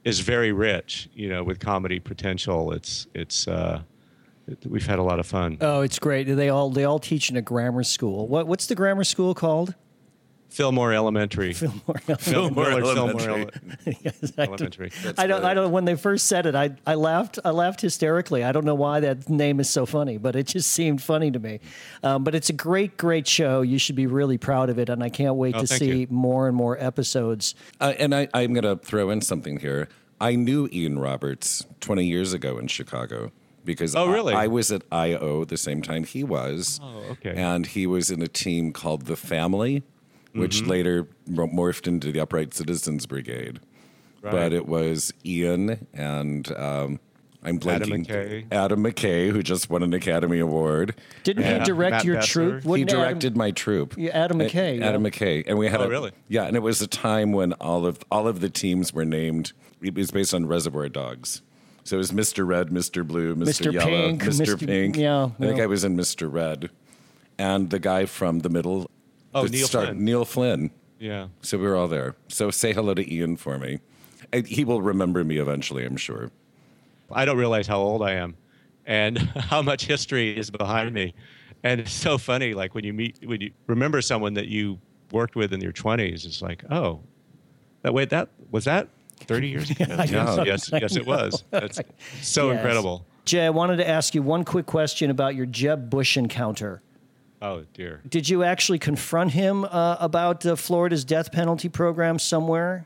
[0.03, 2.71] is very rich, you know, with comedy potential.
[2.73, 3.81] It's, it's, uh,
[4.67, 5.57] we've had a lot of fun.
[5.61, 6.23] Oh, it's great.
[6.23, 8.27] They all they all teach in a grammar school.
[8.27, 9.75] What what's the grammar school called?
[10.53, 11.53] Fillmore Elementary.
[11.53, 13.41] Fillmore Fillmore Millard Fillmore Elementary.
[13.85, 14.91] Ele- Yes, I, Elementary.
[15.17, 15.43] I don't.
[15.43, 15.71] I don't.
[15.71, 17.39] When they first said it, I I laughed.
[17.43, 18.43] I laughed hysterically.
[18.43, 21.39] I don't know why that name is so funny, but it just seemed funny to
[21.39, 21.59] me.
[22.03, 23.61] Um, but it's a great, great show.
[23.61, 25.99] You should be really proud of it, and I can't wait Oh, to thank see
[26.01, 26.07] you.
[26.09, 27.55] more and more episodes.
[27.81, 29.89] Uh, and I, I'm going to throw in something here.
[30.21, 33.31] I knew Ian Roberts 20 years ago in Chicago
[33.65, 34.33] because Oh, really?
[34.33, 36.79] I, I was at IO the same time he was.
[36.81, 37.33] Oh, okay.
[37.35, 39.83] And he was in a team called The Family,
[40.33, 40.69] which Mm-hmm.
[40.69, 43.59] later morphed into the Upright Citizens Brigade.
[44.21, 46.99] But it was Ian and um,
[47.43, 48.07] I'm Adam blanking.
[48.07, 48.45] McKay.
[48.53, 50.95] Adam McKay, who just won an Academy Award.
[51.25, 51.59] Didn't Yeah.
[51.59, 52.31] he direct Matt your Besser.
[52.51, 52.63] troupe?
[52.63, 53.95] He Wouldn't Adam- directed my troupe.
[53.97, 54.87] Yeah, Adam McKay, yeah.
[54.87, 56.11] Adam McKay, and we had Oh, a really?
[56.29, 59.51] yeah, and it was a time when all of all of the teams were named.
[59.81, 61.41] It was based on Reservoir Dogs,
[61.83, 62.47] so it was Mr.
[62.47, 63.05] Red, Mr.
[63.05, 63.67] Blue, Mr.
[63.67, 63.73] Mr.
[63.73, 64.55] Yellow, Pink, Mr.
[64.55, 64.65] Mr.
[64.65, 64.95] Pink.
[64.95, 65.63] yeah, I think yeah.
[65.63, 66.31] I was in Mr.
[66.31, 66.69] Red,
[67.37, 68.89] and the guy from the middle.
[69.35, 70.05] Oh, the Neil star- Flynn.
[70.05, 70.71] Neil Flynn.
[70.99, 71.27] Yeah.
[71.41, 72.15] So we were all there.
[72.29, 73.79] So say hello to Ian for me.
[74.31, 76.31] And He will remember me eventually, I'm sure.
[77.11, 78.35] I don't realize how old I am
[78.85, 81.13] and how much history is behind me.
[81.63, 84.79] And it's so funny, like when you meet, when you remember someone that you
[85.11, 87.01] worked with in your 20s, it's like, oh,
[87.83, 88.87] that wait, that was that
[89.21, 89.85] 30 years ago?
[89.97, 90.43] I know.
[90.45, 91.43] yes, yes, it was.
[91.51, 91.79] That's
[92.21, 92.57] so Yes.
[92.57, 93.05] incredible.
[93.25, 96.81] Jay, I wanted to ask you one quick question about your Jeb Bush encounter.
[97.43, 98.01] Oh, dear.
[98.07, 102.85] Did you actually confront him uh, about uh, Florida's death penalty program somewhere?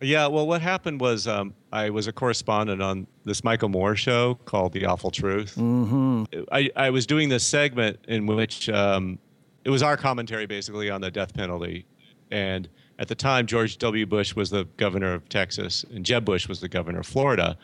[0.00, 4.36] Yeah, well, what happened was um, I was a correspondent on this Michael Moore show
[4.46, 5.56] called The Awful Truth.
[5.56, 6.44] Mm-hmm.
[6.50, 9.18] I, I was doing this segment in which um,
[9.66, 11.84] it was our commentary basically on the death penalty.
[12.30, 14.06] And at the time, George W.
[14.06, 17.58] Bush was the governor of Texas, and Jeb Bush was the governor of Florida.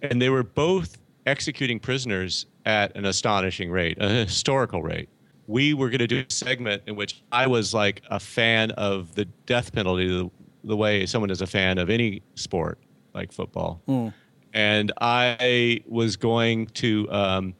[0.00, 5.10] And they were both executing prisoners at an astonishing rate, a historical rate.
[5.46, 9.14] We were going to do a segment in which I was like a fan of
[9.14, 10.30] the death penalty, the,
[10.64, 12.78] the way someone is a fan of any sport
[13.14, 13.82] like football.
[14.54, 17.54] And I was going to, um,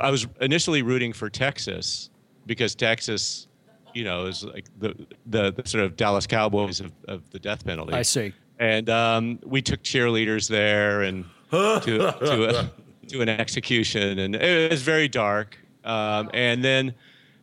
[0.00, 2.10] I was initially rooting for Texas
[2.46, 3.48] because Texas,
[3.94, 4.94] you know, is like the,
[5.26, 7.92] the, the sort of Dallas Cowboys of, of the death penalty.
[7.94, 8.32] I see.
[8.58, 12.70] and um, we took cheerleaders there and to to, a,
[13.08, 15.58] to an execution, and it was very dark.
[15.84, 16.94] Um, and then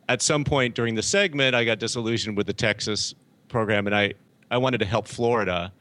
[0.08, 3.14] at some point during the segment, I got disillusioned with the Texas
[3.48, 4.14] program, and I
[4.50, 5.72] I wanted to help Florida.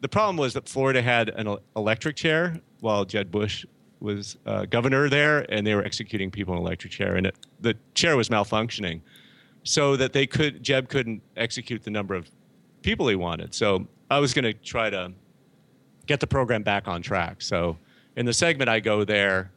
[0.00, 3.64] The problem was that Florida had an electric chair while Jeb Bush
[4.00, 7.36] was uh, governor there, and they were executing people in an electric chair, and it,
[7.60, 9.00] the chair was malfunctioning,
[9.62, 12.30] so that they could Jeb couldn't execute the number of
[12.82, 13.54] people he wanted.
[13.54, 15.12] So I was going to try to
[16.06, 17.40] get the program back on track.
[17.40, 17.78] So
[18.16, 19.50] in the segment, I go there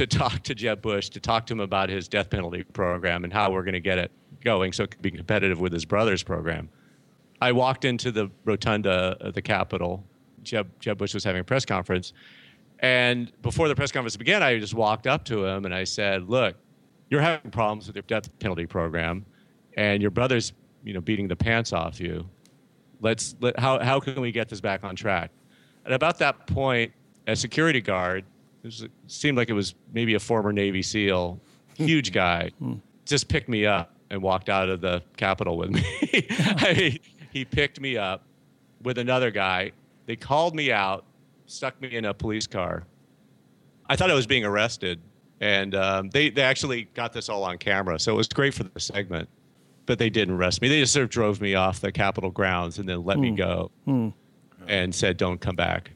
[0.00, 3.32] to talk to Jeb Bush, to talk to him about his death penalty program and
[3.32, 4.10] how we're going to get it
[4.42, 6.70] going so it can be competitive with his brother's program.
[7.42, 10.02] I walked into the rotunda of the Capitol.
[10.42, 12.14] Jeb, Jeb Bush was having a press conference.
[12.78, 16.30] And before the press conference began, I just walked up to him and I said,
[16.30, 16.56] Look,
[17.10, 19.26] you're having problems with your death penalty program,
[19.76, 22.26] and your brother's you know, beating the pants off you.
[23.02, 25.30] Let's let, how, how can we get this back on track?
[25.84, 26.92] At about that point,
[27.26, 28.24] a security guard,
[28.62, 31.40] it, was, it seemed like it was maybe a former Navy SEAL,
[31.74, 32.50] huge guy,
[33.04, 35.82] just picked me up and walked out of the Capitol with me.
[36.30, 36.98] I mean,
[37.32, 38.24] he picked me up
[38.82, 39.72] with another guy.
[40.06, 41.04] They called me out,
[41.46, 42.84] stuck me in a police car.
[43.86, 45.00] I thought I was being arrested,
[45.40, 48.64] and um, they they actually got this all on camera, so it was great for
[48.64, 49.28] the segment.
[49.86, 50.68] But they didn't arrest me.
[50.68, 53.34] They just sort of drove me off the Capitol grounds and then let me Hmm.
[53.36, 54.08] go, Hmm.
[54.68, 55.90] and said, "Don't come back."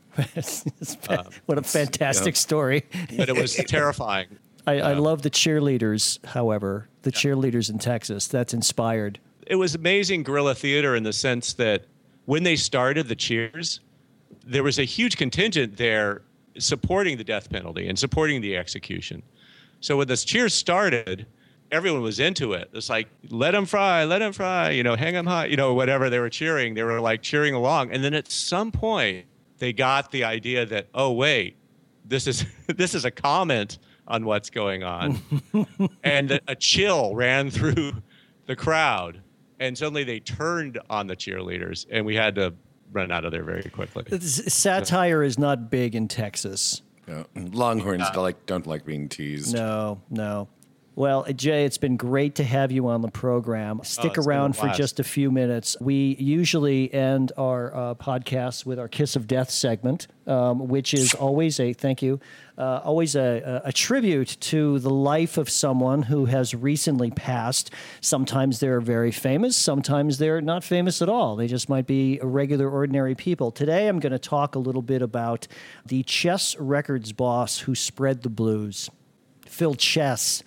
[1.08, 2.38] Um, what a fantastic yeah.
[2.38, 2.84] story.
[3.16, 4.38] But it was terrifying.
[4.66, 8.26] I, I love the cheerleaders, however, the cheerleaders in Texas.
[8.26, 9.18] That's inspired.
[9.46, 11.84] it was amazing guerrilla theater in the sense that
[12.24, 13.80] when they started the cheers,
[14.46, 16.22] there was a huge contingent there
[16.58, 19.22] supporting the death penalty and supporting the execution.
[19.80, 21.26] So when this cheers started,
[21.70, 22.70] everyone was into it.
[22.72, 25.74] It's like, let them fry, let them fry, you know, hang them high, you know,
[25.74, 26.74] whatever they were cheering.
[26.74, 27.90] They were like cheering along.
[27.90, 29.26] And then at some point,
[29.64, 31.56] they got the idea that, oh, wait,
[32.04, 35.18] this is this is a comment on what's going on.
[36.04, 37.92] and a- a chill ran through
[38.46, 39.22] the crowd.
[39.58, 42.52] And suddenly they turned on the cheerleaders, and we had to
[42.92, 44.04] run out of there very quickly.
[44.20, 46.82] Satire is not big in Texas.
[47.08, 47.22] Yeah.
[47.34, 49.54] Longhorns don't like don't like being teased.
[49.54, 50.48] No, no.
[50.96, 53.80] Well, Jay, it's been great to have you on the program.
[53.82, 55.76] Stick Oh, been a around for just a few minutes.
[55.80, 61.12] We usually end our uh, podcast with our Kiss of Death segment, um, which is
[61.14, 62.20] always a thank you,
[62.56, 67.72] uh, always a, a, a tribute to the life of someone who has recently passed.
[68.00, 71.34] Sometimes they're very famous, sometimes they're not famous at all.
[71.34, 73.50] They just might be regular, ordinary people.
[73.50, 75.48] Today, I'm going to talk a little bit about
[75.84, 78.90] the Chess Records boss who spread the blues.
[79.48, 80.44] Phil Chess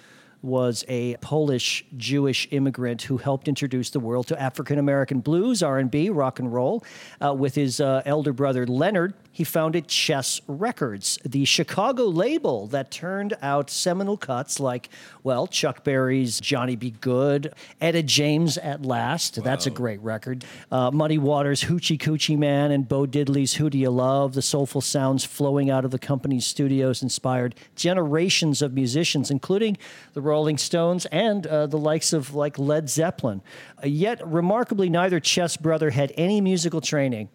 [0.48, 6.10] was a Polish Jewish immigrant who helped introduce the world to African American blues, R&B,
[6.10, 6.84] rock and roll.
[7.24, 12.90] Uh, with his uh, elder brother Leonard, he founded Chess Records, the Chicago label that
[12.90, 14.90] turned out seminal cuts like,
[15.22, 16.96] well, Chuck Berry's Johnny B.
[17.02, 22.72] Goode, Etta James at Last, that's a great record, uh, Muddy Waters' Hoochie Coochie Man,
[22.72, 24.34] and Bo Diddley's Who Do You Love?
[24.34, 29.78] The soulful sounds flowing out of the company's studios inspired generations of musicians, including
[30.14, 33.44] the Rolling Stones and uh, the likes of like Led Zeppelin.
[33.84, 37.30] Uh, yet, remarkably, neither Chess brother had any musical training.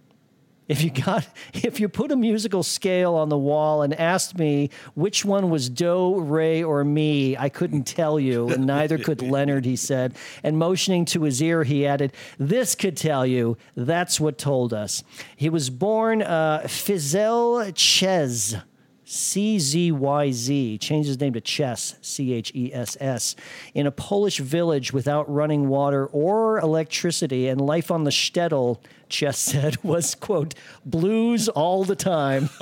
[0.72, 4.70] If you got, if you put a musical scale on the wall and asked me
[4.94, 9.66] which one was Do, Ray, or Me, I couldn't tell you, and neither could Leonard.
[9.66, 13.58] He said, and motioning to his ear, he added, "This could tell you.
[13.76, 15.04] That's what told us."
[15.36, 18.62] He was born uh, Fiszel Czyz.
[19.04, 23.36] C Z Y Z, changed his name to Chess, C H E S S,
[23.74, 28.78] in a Polish village without running water or electricity, and life on the shtetl,
[29.12, 30.54] Chess said, was, quote,
[30.84, 32.48] blues all the time.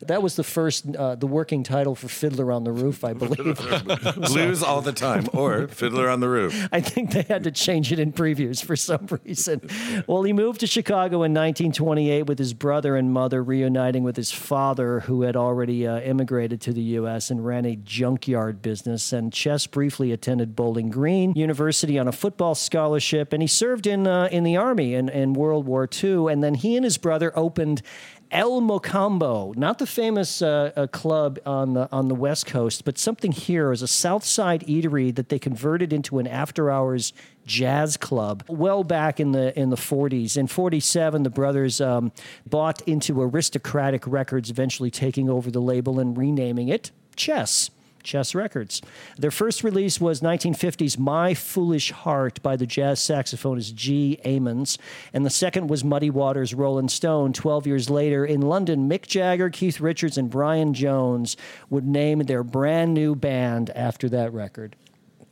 [0.00, 3.34] that was the first, uh, the working title for Fiddler on the Roof, I believe.
[4.16, 6.68] Blues all the time, or Fiddler on the Roof.
[6.72, 9.60] I think they had to change it in previews for some reason.
[10.06, 14.32] Well, he moved to Chicago in 1928 with his brother and mother, reuniting with his
[14.32, 17.30] father, who had already uh, immigrated to the U.S.
[17.30, 19.12] and ran a junkyard business.
[19.12, 24.06] And Chess briefly attended Bowling Green University on a football scholarship, and he served in
[24.06, 26.32] uh, in the army in, in World War II.
[26.32, 27.82] And then he and his brother opened.
[28.30, 32.98] El Mocambo, not the famous uh, uh, club on the on the West Coast, but
[32.98, 37.12] something here is a South Side eatery that they converted into an after-hours
[37.46, 38.42] jazz club.
[38.48, 42.10] Well back in the in the 40s, in 47, the brothers um,
[42.44, 47.70] bought into Aristocratic Records, eventually taking over the label and renaming it Chess.
[48.04, 48.80] Chess Records.
[49.18, 54.78] Their first release was 1950's My Foolish Heart by the jazz saxophonist Gene Ammons,
[55.12, 57.32] and the second was Muddy Waters' Rolling Stone.
[57.32, 61.36] 12 years later, in London, Mick Jagger, Keith Richards, and Brian Jones
[61.70, 64.76] would name their brand new band after that record.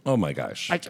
[0.04, 0.68] Oh my gosh.
[0.68, 0.80] I,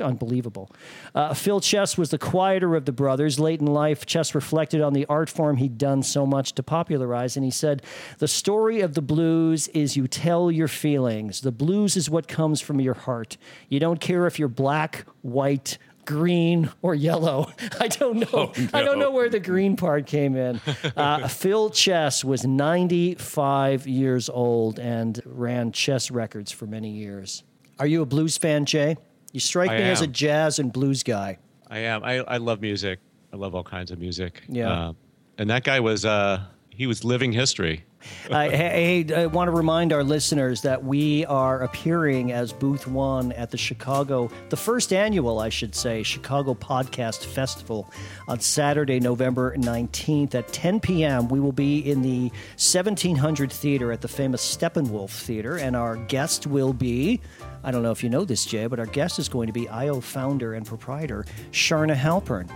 [0.00, 0.70] unbelievable.
[1.14, 3.38] Uh, Phil Chess was the quieter of the brothers.
[3.38, 7.36] Late in life, Chess reflected on the art form he'd done so much to popularize,
[7.36, 7.82] and he said,
[8.18, 11.42] The story of the blues is you tell your feelings.
[11.42, 13.36] The blues is what comes from your heart.
[13.68, 15.76] You don't care if you're black, white,
[16.06, 17.52] green or yellow.
[17.80, 18.52] I don't know.
[18.72, 20.60] I don't know where the green part came in.
[20.96, 27.44] Uh, Phil Chess was 95 years old and ran Chess Records for many years.
[27.78, 28.96] Are you a blues fan, Jay?
[29.32, 31.38] You strike I me as a jazz and blues guy.
[31.70, 32.04] I am.
[32.04, 32.98] I, I love music.
[33.32, 34.42] I love all kinds of music.
[34.48, 34.70] Yeah.
[34.70, 34.92] Uh,
[35.38, 36.44] and that guy was uh,
[36.74, 37.84] he was living history.
[38.30, 43.30] I, hey, I want to remind our listeners that we are appearing as Booth One
[43.32, 47.92] at the Chicago, the first annual, I should say, Chicago Podcast Festival
[48.26, 51.28] on Saturday, November 19th at 10 p.m.
[51.28, 56.46] We will be in the 1700 Theater at the famous Steppenwolf Theater, and our guest
[56.46, 57.20] will be.
[57.62, 59.68] I don't know if you know this, Jay, but our guest is going to be
[59.68, 62.50] IO founder and proprietor Charna Halpern.